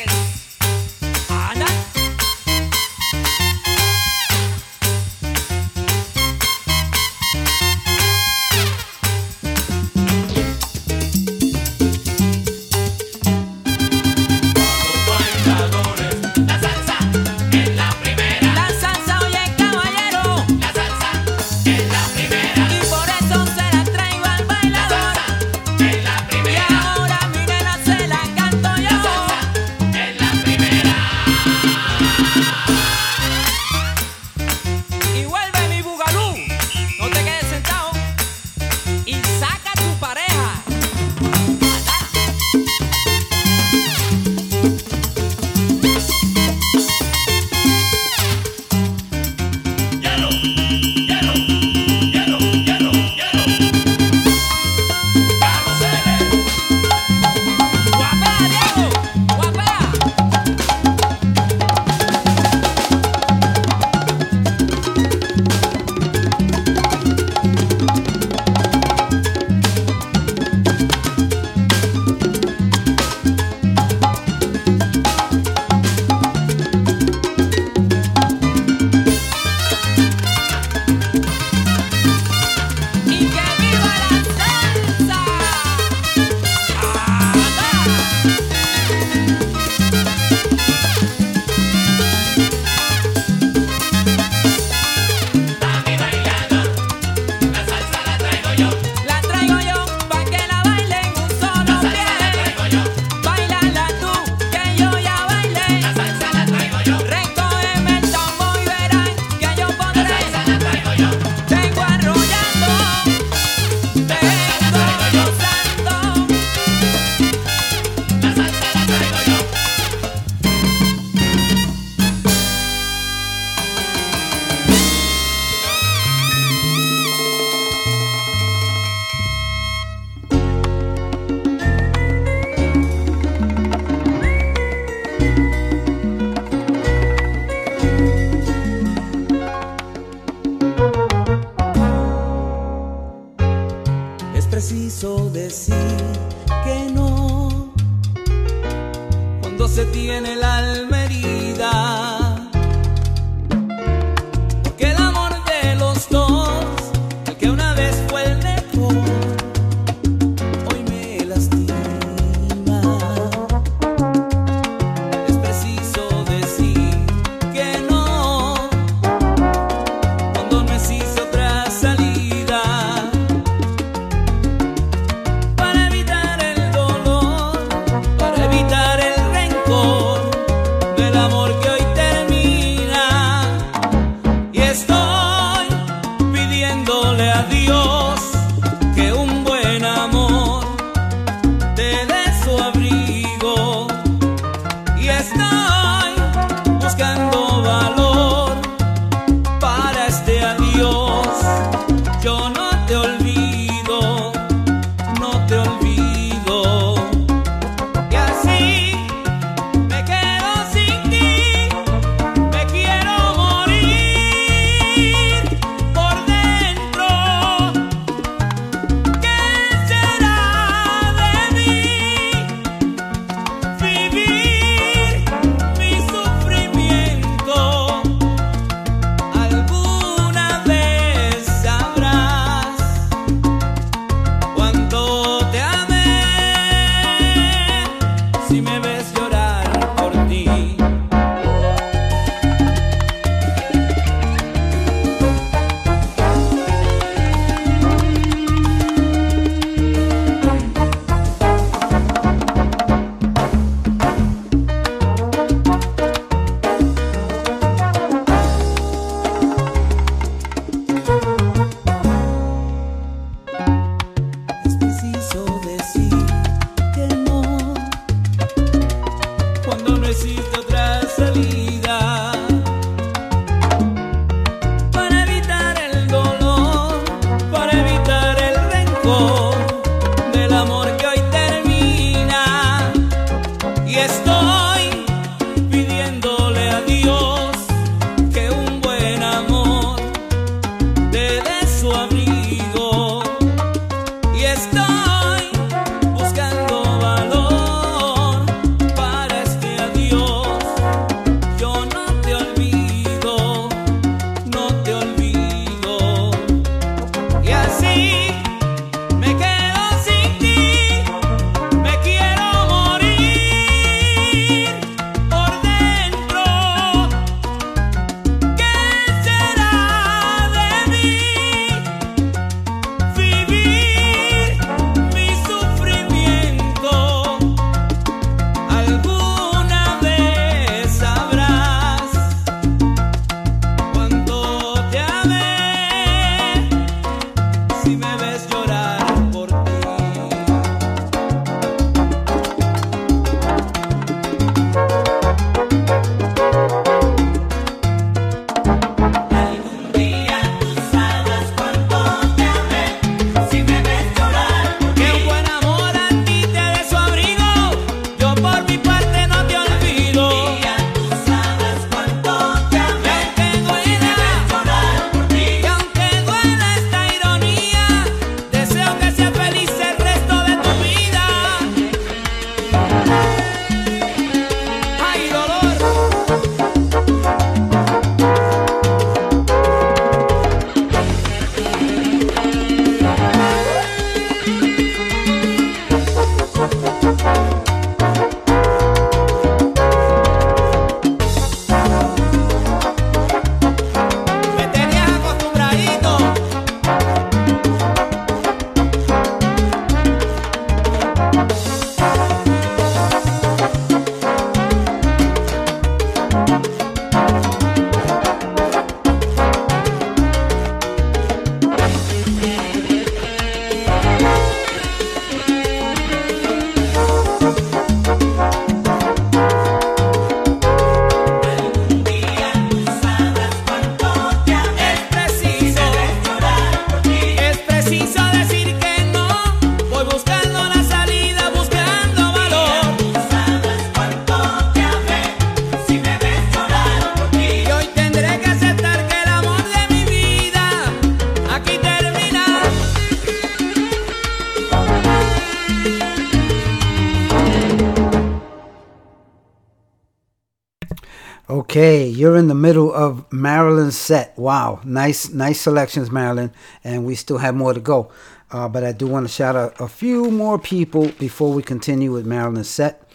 You're 452.36 452.42
in 452.42 452.50
the 452.50 452.54
middle 452.54 452.94
of 452.94 453.32
Marilyn's 453.32 453.96
set. 453.96 454.38
Wow, 454.38 454.82
nice, 454.84 455.30
nice 455.30 455.62
selections, 455.62 456.12
Marilyn, 456.12 456.52
and 456.84 457.06
we 457.06 457.16
still 457.16 457.38
have 457.38 457.56
more 457.56 457.74
to 457.74 457.80
go. 457.80 458.12
Uh, 458.52 458.68
but 458.68 458.84
I 458.84 458.92
do 458.92 459.08
want 459.08 459.26
to 459.26 459.32
shout 459.32 459.56
out 459.56 459.80
a 459.80 459.88
few 459.88 460.30
more 460.30 460.60
people 460.60 461.08
before 461.18 461.54
we 461.54 461.64
continue 461.64 462.12
with 462.12 462.26
Marilyn's 462.26 462.70
set. 462.70 463.10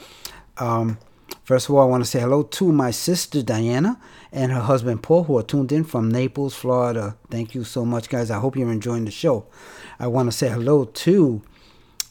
Um, 0.56 0.96
first 1.44 1.68
of 1.68 1.74
all, 1.74 1.82
I 1.82 1.84
want 1.84 2.02
to 2.02 2.08
say 2.08 2.20
hello 2.20 2.44
to 2.44 2.72
my 2.72 2.90
sister 2.90 3.42
Diana 3.42 4.00
and 4.32 4.52
her 4.52 4.60
husband 4.60 5.02
Paul, 5.02 5.24
who 5.24 5.36
are 5.36 5.42
tuned 5.42 5.70
in 5.70 5.84
from 5.84 6.10
Naples, 6.10 6.54
Florida. 6.54 7.14
Thank 7.28 7.54
you 7.54 7.62
so 7.62 7.84
much, 7.84 8.08
guys. 8.08 8.30
I 8.30 8.38
hope 8.38 8.56
you're 8.56 8.72
enjoying 8.72 9.04
the 9.04 9.10
show. 9.10 9.44
I 9.98 10.06
want 10.06 10.32
to 10.32 10.32
say 10.32 10.48
hello 10.48 10.86
to 10.86 11.42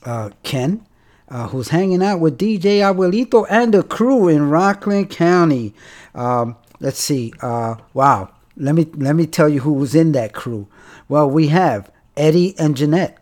uh, 0.05 0.29
Ken, 0.43 0.85
uh, 1.27 1.47
who's 1.47 1.69
hanging 1.69 2.03
out 2.03 2.19
with 2.19 2.37
DJ 2.37 2.81
Abuelito 2.81 3.47
and 3.49 3.73
the 3.73 3.81
crew 3.81 4.27
in 4.27 4.51
Rockland 4.51 5.09
County. 5.09 5.73
Um, 6.13 6.55
let's 6.79 6.99
see. 6.99 7.33
Uh, 7.41 7.75
wow. 7.93 8.29
Let 8.57 8.75
me 8.75 8.87
let 8.95 9.15
me 9.15 9.25
tell 9.25 9.47
you 9.47 9.61
who 9.61 9.73
was 9.73 9.95
in 9.95 10.11
that 10.13 10.33
crew. 10.33 10.67
Well, 11.07 11.29
we 11.29 11.47
have 11.47 11.89
Eddie 12.17 12.57
and 12.59 12.75
Jeanette. 12.75 13.17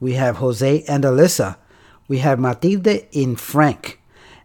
We 0.00 0.14
have 0.14 0.36
Jose 0.38 0.82
and 0.88 1.04
Alyssa. 1.04 1.56
We 2.08 2.18
have 2.18 2.40
Matilde 2.40 3.06
and 3.14 3.38
Frank. 3.38 4.00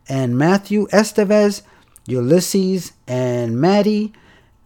And 0.07 0.37
Matthew 0.37 0.87
Estevez, 0.89 1.63
Ulysses, 2.05 2.93
and 3.07 3.59
Maddie. 3.59 4.13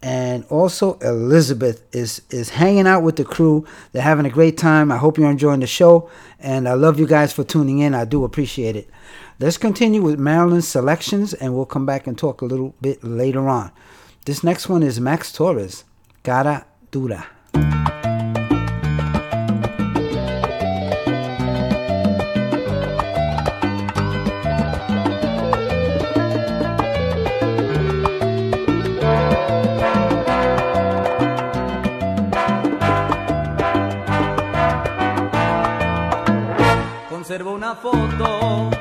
And 0.04 0.44
also 0.46 0.98
Elizabeth 1.00 1.84
is, 1.96 2.22
is 2.30 2.50
hanging 2.50 2.88
out 2.88 3.04
with 3.04 3.16
the 3.16 3.24
crew. 3.24 3.66
They're 3.92 4.02
having 4.02 4.26
a 4.26 4.30
great 4.32 4.58
time. 4.58 4.92
I 4.92 4.98
hope 4.98 5.18
you're 5.18 5.32
enjoying 5.32 5.62
the 5.62 5.68
show. 5.68 6.10
And 6.40 6.68
I 6.68 6.74
love 6.74 7.00
you 7.00 7.08
guys 7.08 7.32
for 7.32 7.44
tuning 7.44 7.80
in. 7.80 7.96
I 7.96 8.04
do 8.04 8.24
appreciate 8.24 8.76
it. 8.76 8.90
Let's 9.42 9.58
continue 9.58 10.04
with 10.04 10.20
Marilyn's 10.20 10.68
selections 10.68 11.34
and 11.34 11.56
we'll 11.56 11.66
come 11.66 11.84
back 11.84 12.06
and 12.06 12.16
talk 12.16 12.44
a 12.44 12.46
little 12.46 12.76
bit 12.80 13.04
later 13.04 13.50
on. 13.50 13.72
This 14.28 14.44
next 14.44 14.70
one 14.70 14.84
is 14.84 15.00
Max 15.00 15.34
Torres, 15.34 15.84
Cara 16.22 16.68
Dura. 16.92 17.26
Conservo 37.10 37.54
una 37.54 37.76
foto, 37.76 38.81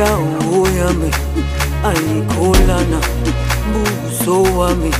dawo 0.00 0.60
yami 0.78 1.10
ayikholana 1.90 3.00
buso 3.72 4.36
wami 4.58 4.92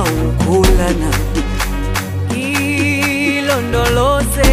awukholana 0.00 1.10
ilondoloze, 3.40 4.52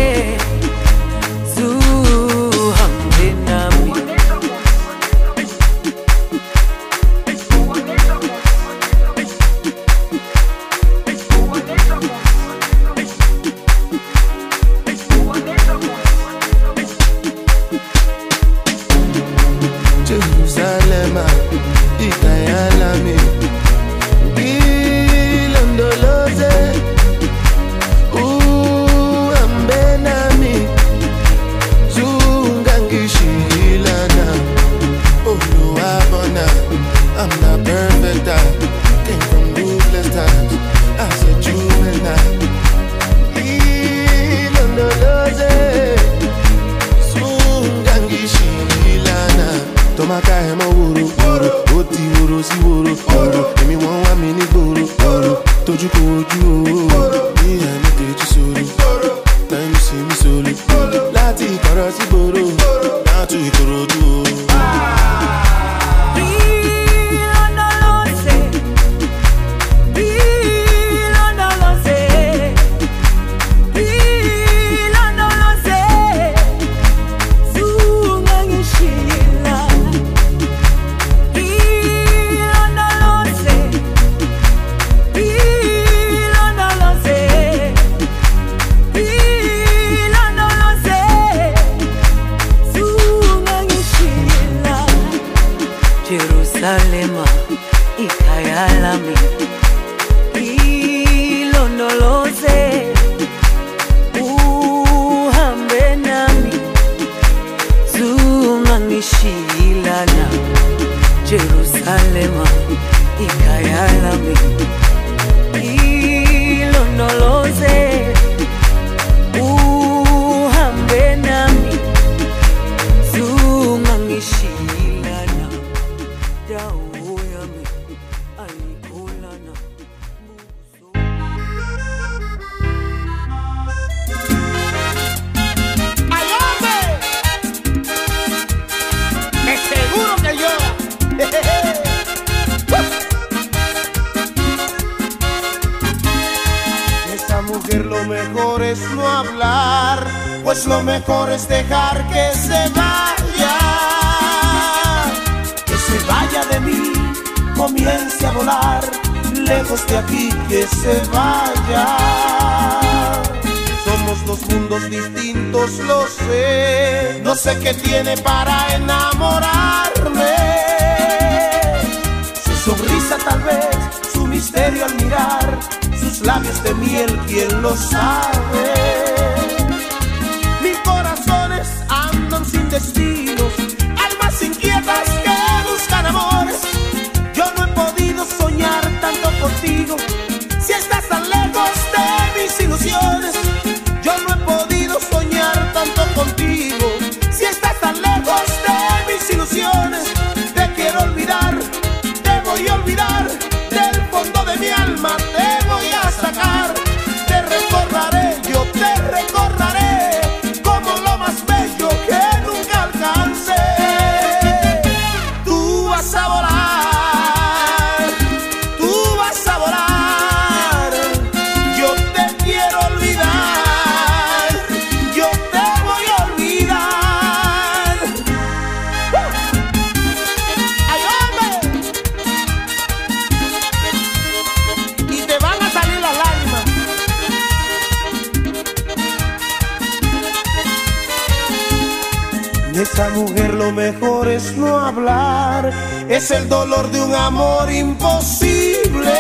mejor 243.78 244.28
es 244.28 244.58
no 244.58 244.80
hablar, 244.80 245.72
es 246.10 246.32
el 246.32 246.50
dolor 246.50 246.90
de 246.90 247.00
un 247.00 247.14
amor 247.14 247.72
imposible. 247.72 249.14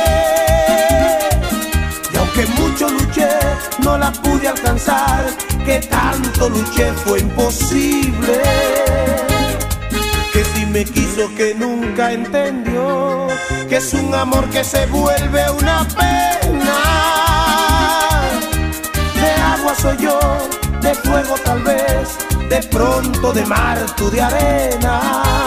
Y 2.11 2.17
aunque 2.17 2.47
mucho 2.59 2.89
luché, 2.89 3.29
no 3.83 3.99
la 3.99 4.11
pude 4.11 4.47
alcanzar, 4.47 5.25
que 5.63 5.77
tanto 5.81 6.49
luché 6.49 6.91
fue 7.05 7.19
imposible. 7.19 8.41
Que 10.33 10.43
si 10.43 10.65
me 10.65 10.83
quiso 10.85 11.29
que 11.35 11.53
nunca 11.53 12.11
entendió, 12.11 13.27
que 13.69 13.77
es 13.77 13.93
un 13.93 14.11
amor 14.15 14.49
que 14.49 14.63
se 14.63 14.87
vuelve 14.87 15.51
una 15.51 15.87
pena. 15.99 16.77
De 19.21 19.29
agua 19.53 19.75
soy 19.79 19.97
yo, 19.97 20.19
de 20.81 20.95
fuego 20.95 21.35
tal 21.45 21.61
vez, 21.61 22.17
de 22.49 22.61
pronto 22.69 23.33
de 23.33 23.45
mar 23.45 23.85
tú 23.95 24.09
de 24.09 24.21
arena. 24.21 25.46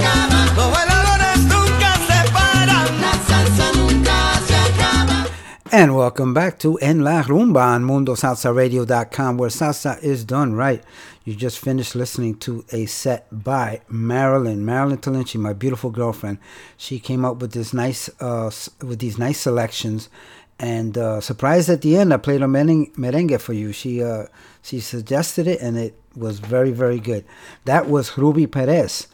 Welcome 6.01 6.33
back 6.33 6.57
to 6.57 6.79
En 6.79 7.03
La 7.03 7.21
Rumba 7.21 7.75
on 7.75 7.83
MundoSalsaRadio.com, 7.83 9.37
where 9.37 9.51
salsa 9.51 10.01
is 10.01 10.25
done 10.25 10.55
right. 10.55 10.83
You 11.25 11.35
just 11.35 11.59
finished 11.59 11.93
listening 11.93 12.39
to 12.39 12.65
a 12.71 12.87
set 12.87 13.27
by 13.31 13.81
Marilyn, 13.87 14.65
Marilyn 14.65 14.97
Talinci, 14.97 15.39
my 15.39 15.53
beautiful 15.53 15.91
girlfriend. 15.91 16.39
She 16.75 16.97
came 16.97 17.23
up 17.23 17.37
with 17.37 17.51
this 17.51 17.71
nice, 17.71 18.09
uh, 18.19 18.49
with 18.81 18.97
these 18.97 19.19
nice 19.19 19.41
selections, 19.41 20.09
and 20.57 20.97
uh, 20.97 21.21
surprised 21.21 21.69
at 21.69 21.83
the 21.83 21.95
end, 21.95 22.11
I 22.11 22.17
played 22.17 22.41
a 22.41 22.45
merengue, 22.45 23.39
for 23.39 23.53
you. 23.53 23.71
She, 23.71 24.01
uh, 24.01 24.25
she 24.63 24.79
suggested 24.79 25.45
it, 25.45 25.61
and 25.61 25.77
it 25.77 25.93
was 26.15 26.39
very, 26.39 26.71
very 26.71 26.99
good. 26.99 27.25
That 27.65 27.87
was 27.87 28.17
Ruby 28.17 28.47
Perez 28.47 29.05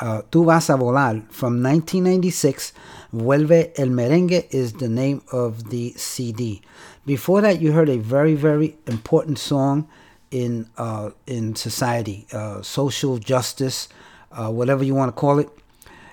uh, 0.00 0.22
Tú 0.30 0.44
vas 0.44 0.70
a 0.70 0.76
volar 0.76 1.22
from 1.30 1.62
1996. 1.62 2.72
Vuelve 3.12 3.72
el 3.78 3.88
merengue 3.88 4.46
is 4.50 4.74
the 4.74 4.88
name 4.88 5.22
of 5.32 5.68
the 5.68 5.92
CD. 5.96 6.62
Before 7.04 7.42
that, 7.42 7.60
you 7.60 7.72
heard 7.72 7.90
a 7.90 7.98
very, 7.98 8.34
very 8.34 8.76
important 8.86 9.38
song 9.38 9.86
in 10.30 10.66
uh, 10.78 11.10
in 11.26 11.54
society, 11.54 12.26
uh, 12.32 12.62
social 12.62 13.18
justice, 13.18 13.88
uh, 14.32 14.50
whatever 14.50 14.82
you 14.82 14.94
want 14.94 15.14
to 15.14 15.20
call 15.20 15.38
it. 15.38 15.50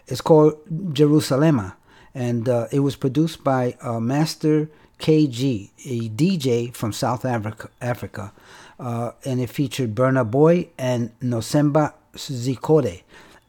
It's 0.07 0.19
called 0.19 0.57
Jerusalema, 0.93 1.77
and 2.13 2.49
uh, 2.49 2.67
it 2.69 2.79
was 2.79 2.97
produced 2.97 3.45
by 3.45 3.77
uh, 3.81 4.01
Master 4.01 4.69
KG, 4.99 5.69
a 5.85 6.09
DJ 6.09 6.75
from 6.75 6.91
South 6.91 7.23
Africa, 7.23 7.69
Africa, 7.79 8.33
uh, 8.77 9.11
and 9.23 9.39
it 9.39 9.49
featured 9.49 9.95
Burna 9.95 10.29
Boy 10.29 10.67
and 10.77 11.17
Nomcebo 11.21 11.93
Zikode. 12.13 13.03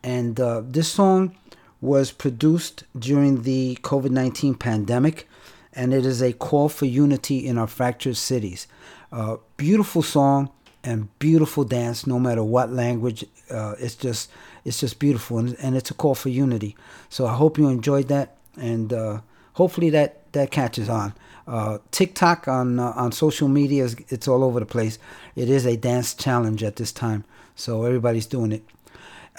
And 0.05 0.39
uh, 0.39 0.63
this 0.65 0.93
song 0.93 1.35
was 1.81 2.13
produced 2.13 2.85
during 2.99 3.43
the 3.43 3.79
COVID 3.83 4.11
19 4.11 4.55
pandemic, 4.55 5.29
and 5.73 5.95
it 5.95 6.05
is 6.05 6.23
a 6.23 6.33
call 6.33 6.69
for 6.69 6.87
unity 6.87 7.47
in 7.47 7.59
our 7.59 7.67
fractured 7.67 8.17
cities. 8.17 8.67
Uh, 9.13 9.37
beautiful 9.57 10.03
song 10.03 10.51
and 10.85 11.09
beautiful 11.19 11.65
dance, 11.65 12.07
no 12.07 12.19
matter 12.19 12.43
what 12.45 12.71
language. 12.73 13.25
Uh, 13.51 13.75
it's 13.79 13.95
just 13.95 14.31
it's 14.65 14.81
just 14.81 14.99
beautiful, 14.99 15.39
and, 15.39 15.57
and 15.61 15.77
it's 15.77 15.91
a 15.91 15.95
call 15.95 16.15
for 16.15 16.29
unity. 16.29 16.77
So 17.09 17.27
I 17.27 17.35
hope 17.35 17.59
you 17.59 17.69
enjoyed 17.69 18.09
that, 18.09 18.37
and 18.57 18.93
uh, 18.93 19.21
hopefully 19.55 19.91
that 19.91 20.33
that 20.33 20.51
catches 20.51 20.89
on. 20.89 21.15
Uh, 21.47 21.79
TikTok 21.91 22.47
on 22.47 22.79
uh, 22.79 22.93
on 22.95 23.13
social 23.13 23.49
media 23.49 23.85
is 23.85 23.97
it's 24.09 24.29
all 24.29 24.45
over 24.45 24.61
the 24.61 24.67
place. 24.67 24.99
It 25.35 25.49
is 25.49 25.67
a 25.67 25.77
dance 25.77 26.15
challenge 26.15 26.63
at 26.63 26.77
this 26.77 26.93
time, 26.93 27.25
so 27.55 27.85
everybody's 27.85 28.27
doing 28.27 28.53
it. 28.53 28.65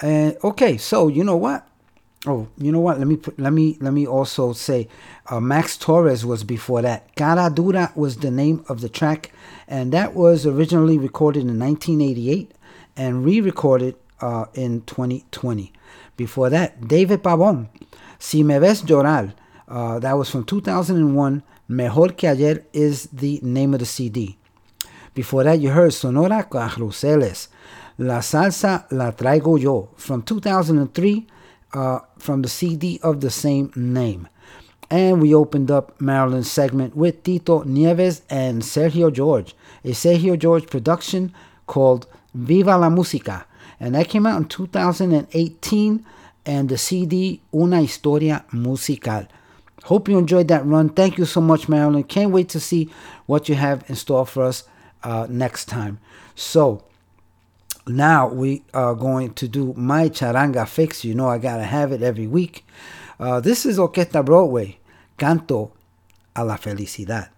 And 0.00 0.36
okay, 0.42 0.76
so 0.76 1.08
you 1.08 1.24
know 1.24 1.36
what? 1.36 1.66
Oh, 2.24 2.46
you 2.56 2.70
know 2.70 2.78
what? 2.78 2.98
Let 2.98 3.08
me 3.08 3.16
put, 3.16 3.38
let 3.38 3.52
me 3.52 3.76
let 3.80 3.92
me 3.92 4.06
also 4.06 4.52
say, 4.52 4.88
uh, 5.26 5.40
Max 5.40 5.76
Torres 5.76 6.24
was 6.24 6.44
before 6.44 6.80
that. 6.82 7.12
Cara 7.16 7.50
Dura 7.52 7.92
was 7.96 8.18
the 8.18 8.30
name 8.30 8.64
of 8.68 8.80
the 8.80 8.88
track, 8.88 9.32
and 9.66 9.92
that 9.92 10.14
was 10.14 10.46
originally 10.46 10.98
recorded 10.98 11.40
in 11.40 11.58
1988 11.58 12.52
and 12.96 13.24
re-recorded 13.24 13.96
uh, 14.20 14.44
in 14.54 14.82
2020. 14.82 15.72
Before 16.16 16.48
that, 16.50 16.86
David 16.86 17.24
Pavón, 17.24 17.68
Si 18.20 18.44
me 18.44 18.56
ves 18.58 18.82
llorar, 18.82 19.34
uh, 19.66 19.98
that 19.98 20.12
was 20.12 20.30
from 20.30 20.44
2001. 20.44 21.42
Mejor 21.68 22.08
que 22.10 22.28
ayer 22.28 22.64
is 22.72 23.08
the 23.12 23.40
name 23.42 23.74
of 23.74 23.80
the 23.80 23.86
CD. 23.86 24.36
Before 25.14 25.42
that, 25.42 25.58
you 25.58 25.70
heard 25.70 25.92
Sonora 25.92 26.44
Carruseles. 26.44 27.48
La 27.98 28.20
Salsa 28.20 28.86
La 28.90 29.10
Traigo 29.10 29.60
Yo 29.60 29.90
from 29.96 30.22
2003 30.22 31.26
uh, 31.72 32.00
from 32.18 32.42
the 32.42 32.48
CD 32.48 33.00
of 33.02 33.20
the 33.20 33.30
same 33.30 33.72
name. 33.74 34.28
And 34.90 35.22
we 35.22 35.34
opened 35.34 35.70
up 35.70 35.98
Marilyn's 36.00 36.50
segment 36.50 36.94
with 36.94 37.22
Tito 37.22 37.62
Nieves 37.62 38.22
and 38.28 38.62
Sergio 38.62 39.12
George, 39.12 39.54
a 39.84 39.88
Sergio 39.92 40.38
George 40.38 40.66
production 40.66 41.32
called 41.66 42.06
Viva 42.34 42.76
la 42.76 42.90
Música. 42.90 43.44
And 43.80 43.94
that 43.94 44.08
came 44.08 44.26
out 44.26 44.36
in 44.36 44.48
2018 44.48 46.06
and 46.44 46.68
the 46.68 46.78
CD 46.78 47.40
Una 47.54 47.80
Historia 47.80 48.44
Musical. 48.52 49.26
Hope 49.84 50.08
you 50.08 50.18
enjoyed 50.18 50.48
that 50.48 50.64
run. 50.64 50.90
Thank 50.90 51.18
you 51.18 51.24
so 51.24 51.40
much, 51.40 51.68
Marilyn. 51.68 52.04
Can't 52.04 52.30
wait 52.30 52.48
to 52.50 52.60
see 52.60 52.90
what 53.26 53.48
you 53.48 53.54
have 53.54 53.84
in 53.88 53.96
store 53.96 54.26
for 54.26 54.44
us 54.44 54.64
uh, 55.02 55.26
next 55.28 55.66
time. 55.66 55.98
So, 56.34 56.84
now 57.86 58.28
we 58.28 58.62
are 58.72 58.94
going 58.94 59.34
to 59.34 59.48
do 59.48 59.74
my 59.76 60.08
charanga 60.08 60.66
fix. 60.66 61.04
You 61.04 61.14
know 61.14 61.28
I 61.28 61.38
gotta 61.38 61.64
have 61.64 61.92
it 61.92 62.02
every 62.02 62.26
week. 62.26 62.64
Uh, 63.18 63.40
this 63.40 63.66
is 63.66 63.78
Orquesta 63.78 64.24
Broadway. 64.24 64.78
Canto 65.16 65.72
a 66.34 66.44
la 66.44 66.56
felicidad. 66.56 67.28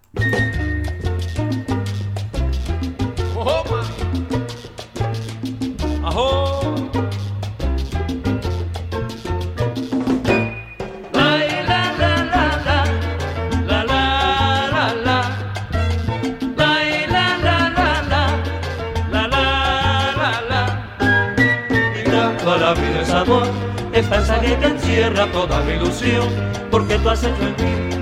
Es 24.11 24.59
que 24.59 24.65
encierra 24.65 25.31
toda 25.31 25.61
mi 25.61 25.73
ilusión 25.73 26.27
porque 26.71 26.97
tú 26.99 27.09
has 27.09 27.23
hecho 27.23 27.41
en 27.41 27.55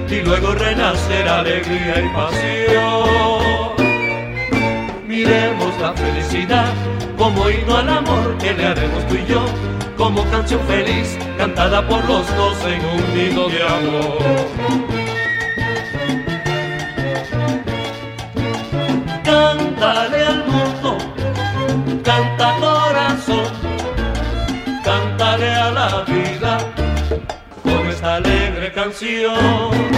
mí 0.08 0.16
y 0.16 0.22
luego 0.22 0.54
renacer 0.54 1.28
alegría 1.28 2.00
y 2.00 2.10
pasión 2.10 3.74
Miremos 5.08 5.80
la 5.80 5.94
felicidad 5.94 6.74
como 7.18 7.50
himno 7.50 7.78
al 7.78 7.90
amor 7.90 8.38
que 8.38 8.54
le 8.54 8.66
haremos 8.66 9.08
tú 9.08 9.16
y 9.16 9.26
yo, 9.32 9.46
como 9.98 10.24
canción 10.26 10.60
feliz 10.68 11.18
cantada 11.38 11.88
por 11.88 12.04
los 12.06 12.28
dos 12.36 12.58
en 12.66 12.84
un 12.84 13.16
nido 13.16 13.48
de 13.50 13.64
amor. 13.64 14.18
Cántale 19.24 20.26
al 20.26 20.46
mundo, 20.48 20.98
canta 22.04 22.56
corazón, 22.60 23.46
cantaré 24.94 25.52
a 25.52 25.72
la 25.72 25.90
vida 26.04 26.58
con 27.64 27.88
esta 27.88 28.16
alegre 28.16 28.72
canción. 28.72 29.94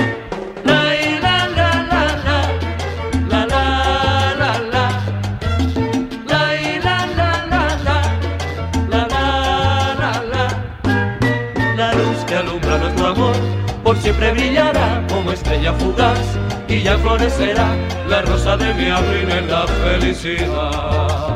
siempre 14.05 14.31
brillará 14.33 15.03
como 15.09 15.31
estrella 15.31 15.73
fugaz 15.73 16.37
y 16.67 16.83
ya 16.83 16.95
florecerá 16.97 17.67
la 18.07 18.21
rosa 18.21 18.55
de 18.55 18.71
mi 18.75 18.87
abril 18.89 19.31
en 19.31 19.49
la 19.49 19.65
felicidad. 19.65 21.35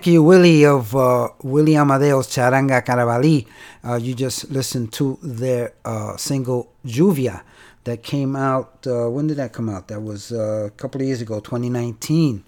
Thank 0.00 0.14
you, 0.14 0.22
Willie 0.22 0.64
of 0.64 0.96
uh, 0.96 1.28
Willie 1.42 1.76
Amadeo's 1.76 2.26
Charanga 2.26 2.82
Carabalí. 2.82 3.46
Uh, 3.84 3.96
you 3.96 4.14
just 4.14 4.50
listened 4.50 4.94
to 4.94 5.18
their 5.22 5.74
uh, 5.84 6.16
single 6.16 6.72
Juvia 6.86 7.42
that 7.84 8.02
came 8.02 8.34
out. 8.34 8.86
Uh, 8.86 9.10
when 9.10 9.26
did 9.26 9.36
that 9.36 9.52
come 9.52 9.68
out? 9.68 9.88
That 9.88 10.00
was 10.00 10.32
uh, 10.32 10.68
a 10.68 10.70
couple 10.70 11.02
of 11.02 11.06
years 11.06 11.20
ago, 11.20 11.38
2019. 11.40 12.42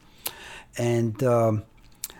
And 0.79 1.23
um, 1.25 1.65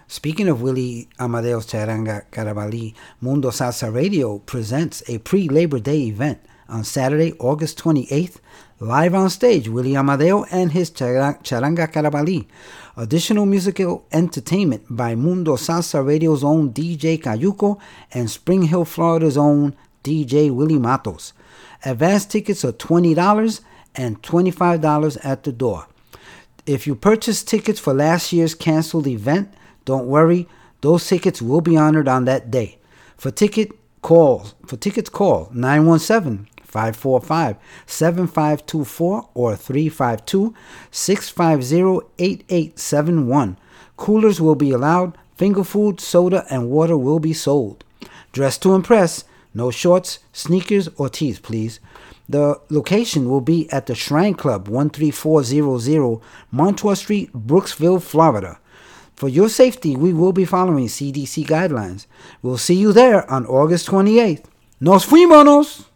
speaking 0.07 0.49
of 0.51 0.61
Willie 0.61 1.09
Amadeo's 1.19 1.65
Charanga 1.65 2.27
Carabalí, 2.31 2.95
Mundo 3.23 3.49
Salsa 3.49 3.91
Radio 3.91 4.39
presents 4.41 5.03
a 5.09 5.17
pre 5.17 5.49
Labor 5.49 5.79
Day 5.79 6.09
event 6.09 6.41
on 6.69 6.85
Saturday, 6.85 7.33
August 7.39 7.79
28th. 7.79 8.37
Live 8.81 9.15
on 9.15 9.31
stage, 9.31 9.69
Willie 9.69 9.97
Amadeo 9.97 10.45
and 10.51 10.73
his 10.73 10.91
Charanga 10.91 11.91
Carabalí 11.91 12.47
Additional 12.95 13.47
musical 13.47 14.05
entertainment 14.13 14.85
by 14.91 15.15
Mundo 15.15 15.57
Salsa 15.57 16.07
Radio's 16.07 16.45
own 16.45 16.75
DJ 16.75 17.19
Cayuco 17.19 17.81
and 18.13 18.31
Spring 18.31 18.65
Hill, 18.65 18.85
Florida's 18.85 19.39
own 19.39 19.75
DJ 20.05 20.51
Willie 20.51 20.79
Matos. 20.79 21.33
Advance 21.87 22.27
tickets 22.27 22.67
are 22.67 22.73
$20 22.73 23.61
and 23.95 24.23
$25 24.23 25.25
at 25.25 25.43
the 25.45 25.53
door. 25.53 25.87
If 26.67 26.87
you 26.87 26.95
purchase 26.95 27.43
tickets 27.43 27.81
for 27.81 27.95
last 27.95 28.31
year's 28.31 28.55
canceled 28.55 29.07
event, 29.07 29.55
don't 29.87 30.07
worry, 30.07 30.47
those 30.83 31.07
tickets 31.07 31.41
will 31.41 31.63
be 31.63 31.79
honored 31.79 32.09
on 32.09 32.27
that 32.27 32.51
day. 32.51 32.79
For 33.17 33.31
ticket 33.31 33.73
calls, 34.03 34.55
for 34.67 34.77
tickets 34.77 35.09
call 35.09 35.49
917 35.55 36.47
545 36.73 37.57
7524 37.87 39.29
or 39.35 39.57
352 39.57 40.55
650 40.91 42.09
8871. 42.19 43.59
Coolers 43.99 44.41
will 44.41 44.55
be 44.55 44.71
allowed, 44.71 45.17
finger 45.37 45.63
food, 45.63 46.01
soda, 46.01 46.47
and 46.49 46.71
water 46.71 46.97
will 46.97 47.21
be 47.21 47.35
sold. 47.35 47.85
Dress 48.33 48.57
to 48.59 48.75
impress, 48.75 49.25
no 49.53 49.71
shorts, 49.71 50.21
sneakers, 50.33 50.89
or 50.97 51.11
tees, 51.11 51.39
please. 51.39 51.79
The 52.27 52.59
location 52.71 53.29
will 53.29 53.43
be 53.43 53.71
at 53.71 53.85
the 53.85 53.95
Shrine 53.95 54.35
Club, 54.35 54.67
13400 54.67 56.21
Montour 56.51 56.97
Street, 56.97 57.31
Brooksville, 57.35 58.03
Florida. 58.03 58.59
For 59.15 59.29
your 59.29 59.51
safety, 59.51 59.95
we 59.95 60.15
will 60.15 60.33
be 60.33 60.47
following 60.47 60.87
CDC 60.87 61.45
guidelines. 61.45 62.07
We'll 62.41 62.57
see 62.57 62.75
you 62.75 62.95
there 62.95 63.31
on 63.31 63.45
August 63.45 63.89
28th. 63.89 64.47
Nos 64.81 65.05
fuimos! 65.05 65.92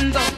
bailando 0.00 0.29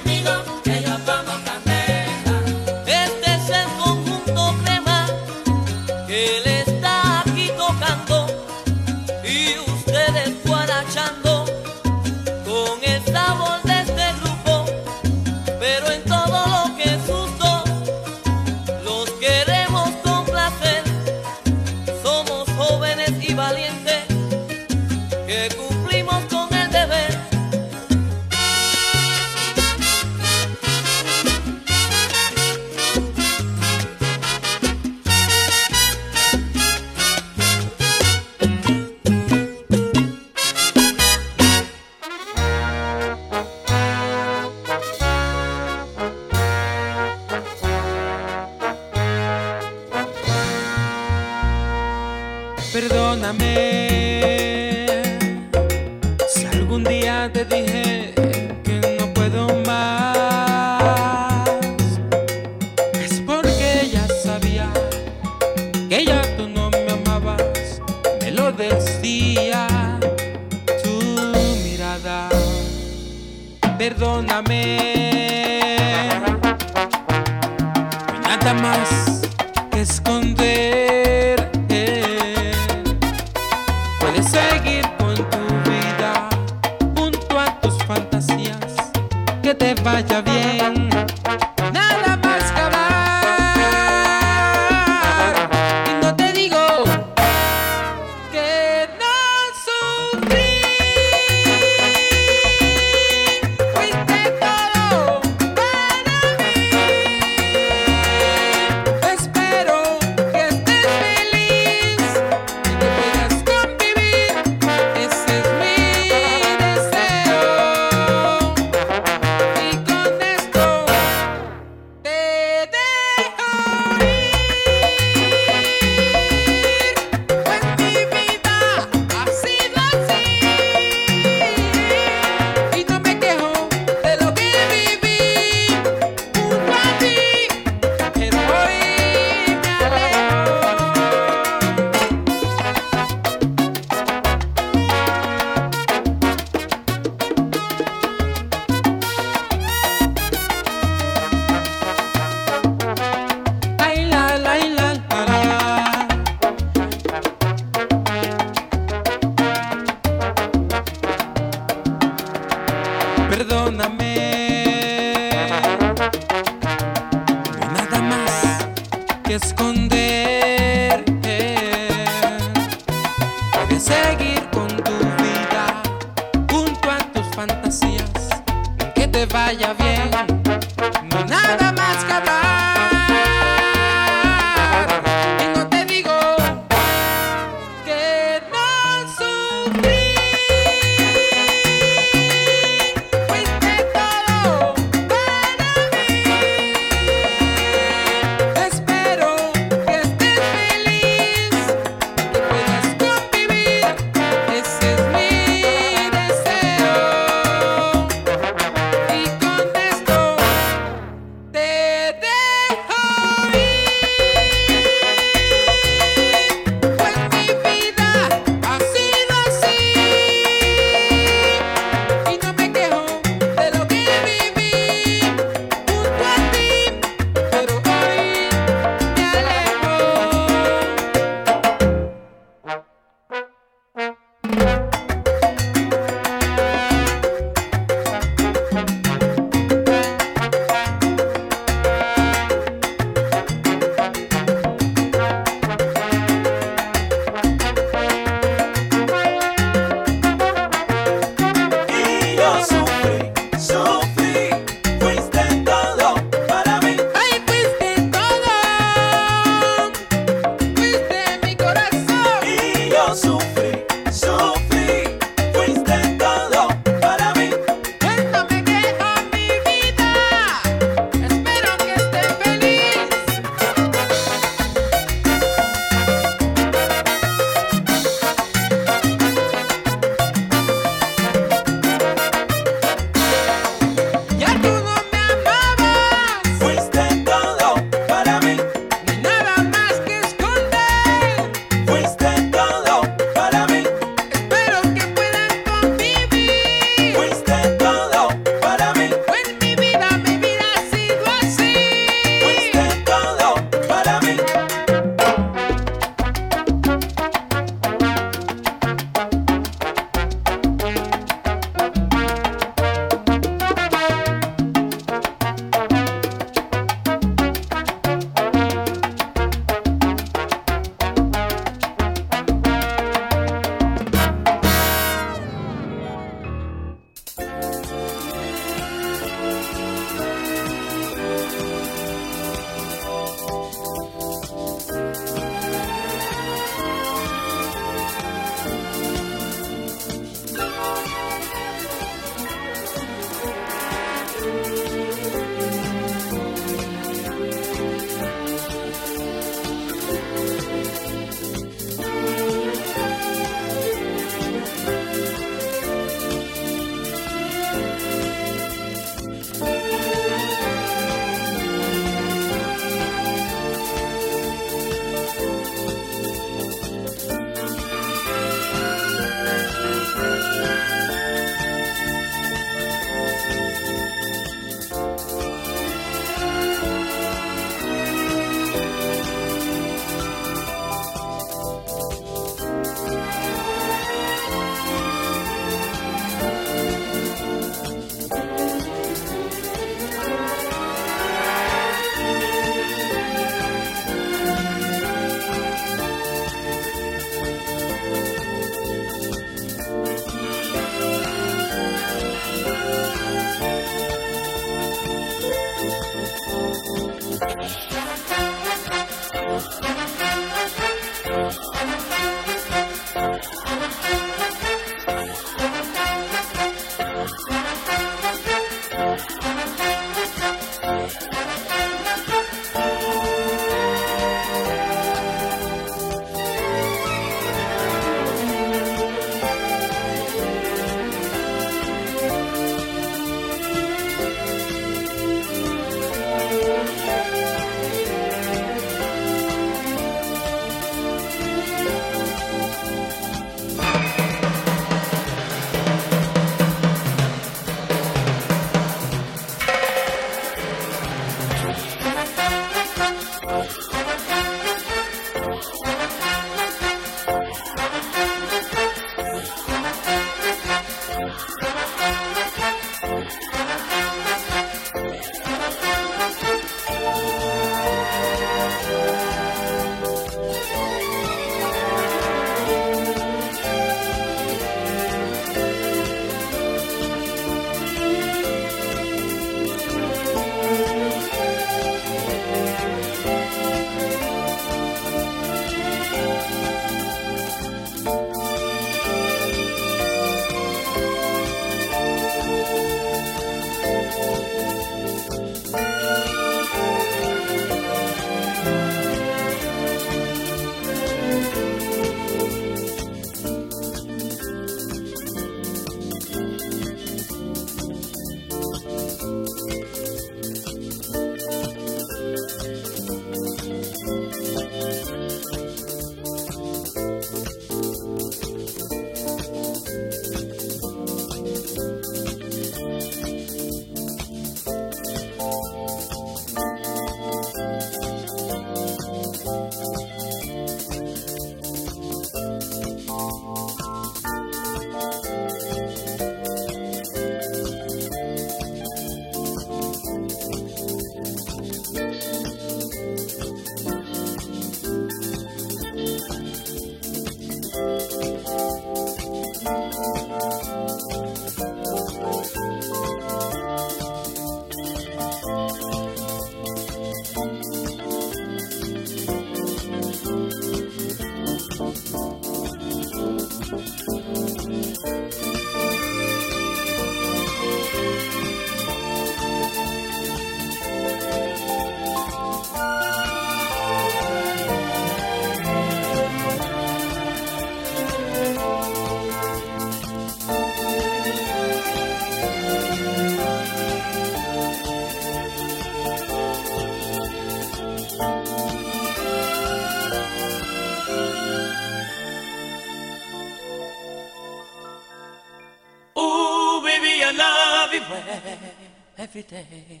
day. 599.54 600.00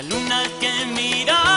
La 0.00 0.08
luna 0.08 0.42
que 0.58 0.86
mirando 0.86 1.49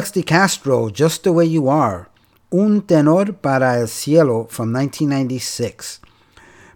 Alex 0.00 0.12
D'Castro, 0.12 0.88
Just 0.88 1.24
the 1.24 1.30
Way 1.30 1.44
You 1.44 1.68
Are, 1.68 2.08
Un 2.50 2.80
Tenor 2.80 3.34
para 3.34 3.78
el 3.78 3.86
Cielo 3.86 4.46
from 4.48 4.72
1996. 4.72 6.00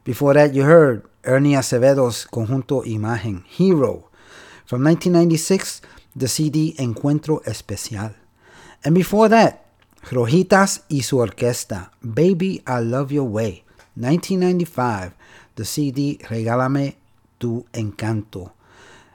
Before 0.04 0.34
that, 0.34 0.52
you 0.52 0.64
heard 0.64 1.08
Ernie 1.24 1.56
Acevedo's 1.56 2.26
Conjunto 2.26 2.84
Imagen, 2.84 3.42
Hero 3.46 4.10
from 4.66 4.84
1996, 4.84 5.80
the 6.14 6.28
CD 6.28 6.74
Encuentro 6.78 7.42
Especial. 7.46 8.14
And 8.84 8.94
before 8.94 9.30
that, 9.30 9.64
Rojitas 10.10 10.82
y 10.90 11.00
su 11.00 11.16
Orquesta, 11.16 11.92
Baby 12.02 12.62
I 12.66 12.80
Love 12.80 13.10
Your 13.10 13.24
Way, 13.24 13.64
1995, 13.94 15.14
the 15.54 15.64
CD 15.64 16.18
Regálame 16.24 16.96
tu 17.38 17.64
Encanto. 17.72 18.52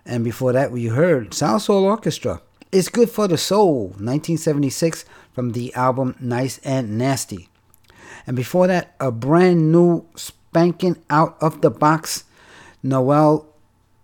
And 0.03 0.23
before 0.23 0.53
that, 0.53 0.71
we 0.71 0.87
heard 0.87 1.29
Salsoul 1.29 1.83
Orchestra 1.83 2.41
it's 2.71 2.87
Good 2.87 3.09
for 3.09 3.27
the 3.27 3.35
Soul, 3.35 3.97
1976, 3.97 5.03
from 5.33 5.53
the 5.53 5.73
album 5.73 6.13
Nice 6.19 6.59
and 6.59 6.99
Nasty. 6.99 7.49
And 8.27 8.37
before 8.37 8.67
that, 8.67 8.93
a 8.99 9.09
brand 9.09 9.71
new 9.71 10.05
spanking 10.13 10.97
out 11.09 11.35
of 11.41 11.61
the 11.61 11.71
box, 11.71 12.25
Noel 12.83 13.47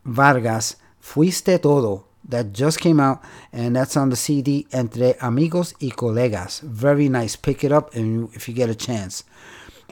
Vargas, 0.03 0.77
Fuiste 0.99 1.61
Todo, 1.61 2.05
that 2.27 2.53
just 2.53 2.79
came 2.79 2.99
out, 2.99 3.21
and 3.53 3.75
that's 3.75 3.95
on 3.95 4.09
the 4.09 4.15
CD 4.15 4.65
Entre 4.73 5.15
Amigos 5.21 5.75
y 5.79 5.89
Colegas. 5.89 6.61
Very 6.61 7.07
nice. 7.07 7.35
Pick 7.35 7.63
it 7.63 7.71
up 7.71 7.93
and 7.93 8.33
if 8.33 8.47
you 8.47 8.55
get 8.55 8.71
a 8.71 8.75
chance. 8.75 9.23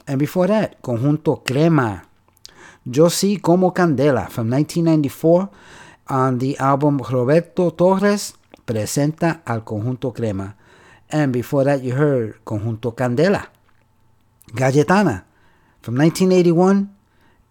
And 0.08 0.18
before 0.18 0.48
that, 0.48 0.82
Conjunto 0.82 1.46
Crema, 1.46 2.02
Yo 2.84 3.08
Si 3.08 3.36
Como 3.36 3.70
Candela, 3.70 4.28
from 4.28 4.50
1994, 4.50 5.48
on 6.08 6.38
the 6.38 6.58
album 6.58 6.98
Roberto 6.98 7.70
Torres 7.70 8.34
presenta 8.64 9.42
al 9.44 9.62
Conjunto 9.62 10.12
Crema. 10.12 10.54
And 11.10 11.32
before 11.32 11.64
that, 11.64 11.82
you 11.82 11.94
heard 11.94 12.44
Conjunto 12.44 12.92
Candela. 12.92 13.46
Galletana 14.52 15.24
from 15.80 15.96
1981 15.96 16.88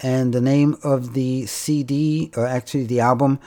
and 0.00 0.32
the 0.32 0.40
name 0.40 0.76
of 0.82 1.14
the 1.14 1.46
CD, 1.46 2.30
or 2.36 2.46
actually 2.46 2.84
the 2.84 3.00
album, 3.00 3.38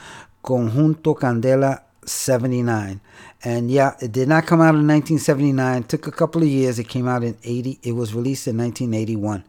Conjunto 0.44 1.14
Candela 1.14 1.81
79. 2.06 3.02
And 3.44 3.69
yeah, 3.69 3.95
it 3.99 4.11
did 4.11 4.27
not 4.27 4.45
come 4.45 4.61
out 4.61 4.76
in 4.76 4.88
1979. 4.88 5.81
It 5.81 5.89
took 5.89 6.07
a 6.07 6.11
couple 6.11 6.41
of 6.41 6.48
years. 6.48 6.80
It 6.80 6.85
came 6.85 7.07
out 7.07 7.23
in 7.23 7.38
80. 7.44 7.80
It 7.84 7.91
was 7.91 8.14
released 8.14 8.48
in 8.48 8.57
1981. 8.57 9.44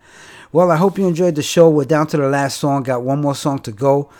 Well, 0.53 0.71
I 0.71 0.77
hope 0.77 0.99
you 0.99 1.07
enjoyed 1.07 1.35
the 1.35 1.43
show. 1.43 1.69
We're 1.71 1.85
down 1.85 2.07
to 2.09 2.17
the 2.17 2.29
last 2.29 2.59
song. 2.59 2.83
Got 2.83 3.03
one 3.03 3.21
more 3.21 3.35
song 3.35 3.61
to 3.61 3.73
go. 3.73 4.11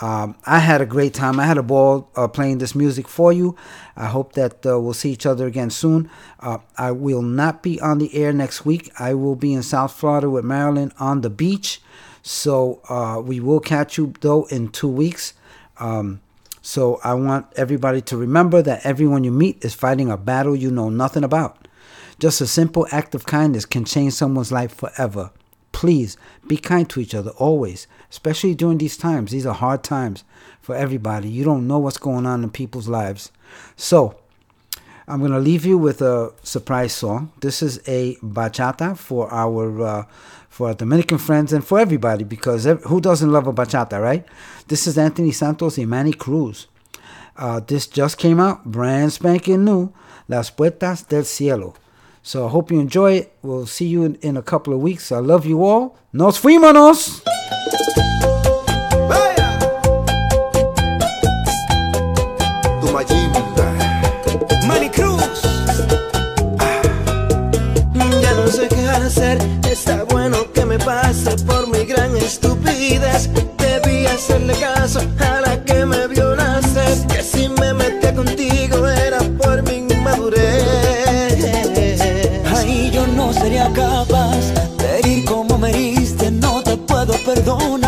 Um, 0.00 0.34
I 0.44 0.58
had 0.58 0.80
a 0.80 0.86
great 0.86 1.14
time. 1.14 1.38
I 1.38 1.46
had 1.46 1.58
a 1.58 1.62
ball 1.62 2.10
uh, 2.16 2.26
playing 2.26 2.58
this 2.58 2.74
music 2.74 3.06
for 3.06 3.32
you. 3.32 3.56
I 3.96 4.06
hope 4.06 4.32
that 4.32 4.66
uh, 4.66 4.80
we'll 4.80 4.92
see 4.92 5.12
each 5.12 5.26
other 5.26 5.46
again 5.46 5.70
soon. 5.70 6.10
Uh, 6.40 6.58
I 6.76 6.90
will 6.90 7.22
not 7.22 7.62
be 7.62 7.80
on 7.80 7.98
the 7.98 8.14
air 8.14 8.32
next 8.32 8.64
week. 8.64 8.90
I 8.98 9.14
will 9.14 9.36
be 9.36 9.52
in 9.52 9.62
South 9.62 9.92
Florida 9.92 10.28
with 10.28 10.44
Marilyn 10.44 10.92
on 10.98 11.20
the 11.20 11.30
beach. 11.30 11.80
So 12.22 12.80
uh, 12.88 13.20
we 13.20 13.38
will 13.38 13.60
catch 13.60 13.96
you 13.96 14.14
though 14.20 14.46
in 14.46 14.68
two 14.68 14.88
weeks. 14.88 15.34
Um, 15.78 16.20
so 16.62 16.98
I 17.04 17.14
want 17.14 17.46
everybody 17.56 18.00
to 18.02 18.16
remember 18.16 18.62
that 18.62 18.86
everyone 18.86 19.22
you 19.22 19.30
meet 19.30 19.64
is 19.64 19.74
fighting 19.74 20.10
a 20.10 20.16
battle 20.16 20.56
you 20.56 20.70
know 20.70 20.88
nothing 20.88 21.22
about. 21.22 21.68
Just 22.18 22.40
a 22.40 22.46
simple 22.46 22.86
act 22.90 23.14
of 23.14 23.26
kindness 23.26 23.66
can 23.66 23.84
change 23.84 24.14
someone's 24.14 24.50
life 24.50 24.74
forever. 24.74 25.30
Please 25.72 26.16
be 26.46 26.56
kind 26.56 26.88
to 26.88 27.00
each 27.00 27.14
other 27.14 27.32
always, 27.32 27.86
especially 28.14 28.54
during 28.54 28.78
these 28.78 28.96
times. 28.96 29.32
These 29.32 29.44
are 29.44 29.54
hard 29.54 29.82
times 29.82 30.22
for 30.60 30.76
everybody. 30.76 31.28
You 31.28 31.42
don't 31.42 31.66
know 31.66 31.80
what's 31.80 31.98
going 31.98 32.26
on 32.26 32.44
in 32.44 32.50
people's 32.50 32.86
lives. 32.86 33.32
So, 33.74 34.14
I'm 35.08 35.18
going 35.18 35.32
to 35.32 35.40
leave 35.40 35.66
you 35.66 35.76
with 35.76 36.00
a 36.00 36.32
surprise 36.44 36.92
song. 36.92 37.32
This 37.40 37.60
is 37.60 37.80
a 37.88 38.14
bachata 38.22 38.96
for 38.96 39.28
our 39.32 39.82
uh, 39.82 40.04
for 40.48 40.68
our 40.68 40.74
Dominican 40.74 41.18
friends 41.18 41.52
and 41.52 41.66
for 41.66 41.80
everybody 41.80 42.22
because 42.22 42.68
ev- 42.68 42.84
who 42.84 43.00
doesn't 43.00 43.32
love 43.32 43.48
a 43.48 43.52
bachata, 43.52 44.00
right? 44.00 44.24
This 44.68 44.86
is 44.86 44.96
Anthony 44.96 45.32
Santos 45.32 45.76
y 45.76 45.84
Manny 45.84 46.12
Cruz. 46.12 46.68
Uh, 47.36 47.58
this 47.66 47.88
just 47.88 48.16
came 48.16 48.38
out, 48.38 48.64
brand 48.64 49.12
spanking 49.12 49.64
new, 49.64 49.92
Las 50.28 50.50
Puertas 50.50 51.08
del 51.08 51.24
Cielo. 51.24 51.74
So 52.26 52.46
I 52.46 52.48
hope 52.48 52.70
you 52.70 52.80
enjoy 52.80 53.12
it. 53.12 53.32
We'll 53.42 53.66
see 53.66 53.86
you 53.86 54.02
in, 54.02 54.14
in 54.22 54.38
a 54.38 54.42
couple 54.42 54.72
of 54.72 54.80
weeks. 54.80 55.12
I 55.12 55.18
love 55.18 55.44
you 55.44 55.62
all. 55.62 55.94
Nos 56.10 56.38
fuimos. 56.38 57.22
Ah. 59.10 59.34
Hacer, 69.04 69.38
está 69.70 70.04
bueno 70.04 70.50
que 70.54 70.64
me 70.64 70.78
pase 70.78 71.36
por 71.44 71.66
mi 71.68 71.84
gran 71.84 72.16
estupidez. 72.16 73.28
Debí 73.58 74.06
hacerle 74.06 74.54
caso 74.54 75.00
a 75.18 75.33
sería 83.44 83.70
capaz 83.74 84.54
de 84.78 84.98
herir 84.98 85.24
como 85.26 85.58
me 85.58 85.68
heriste, 85.68 86.30
no 86.30 86.62
te 86.62 86.78
puedo 86.78 87.12
perdonar. 87.26 87.83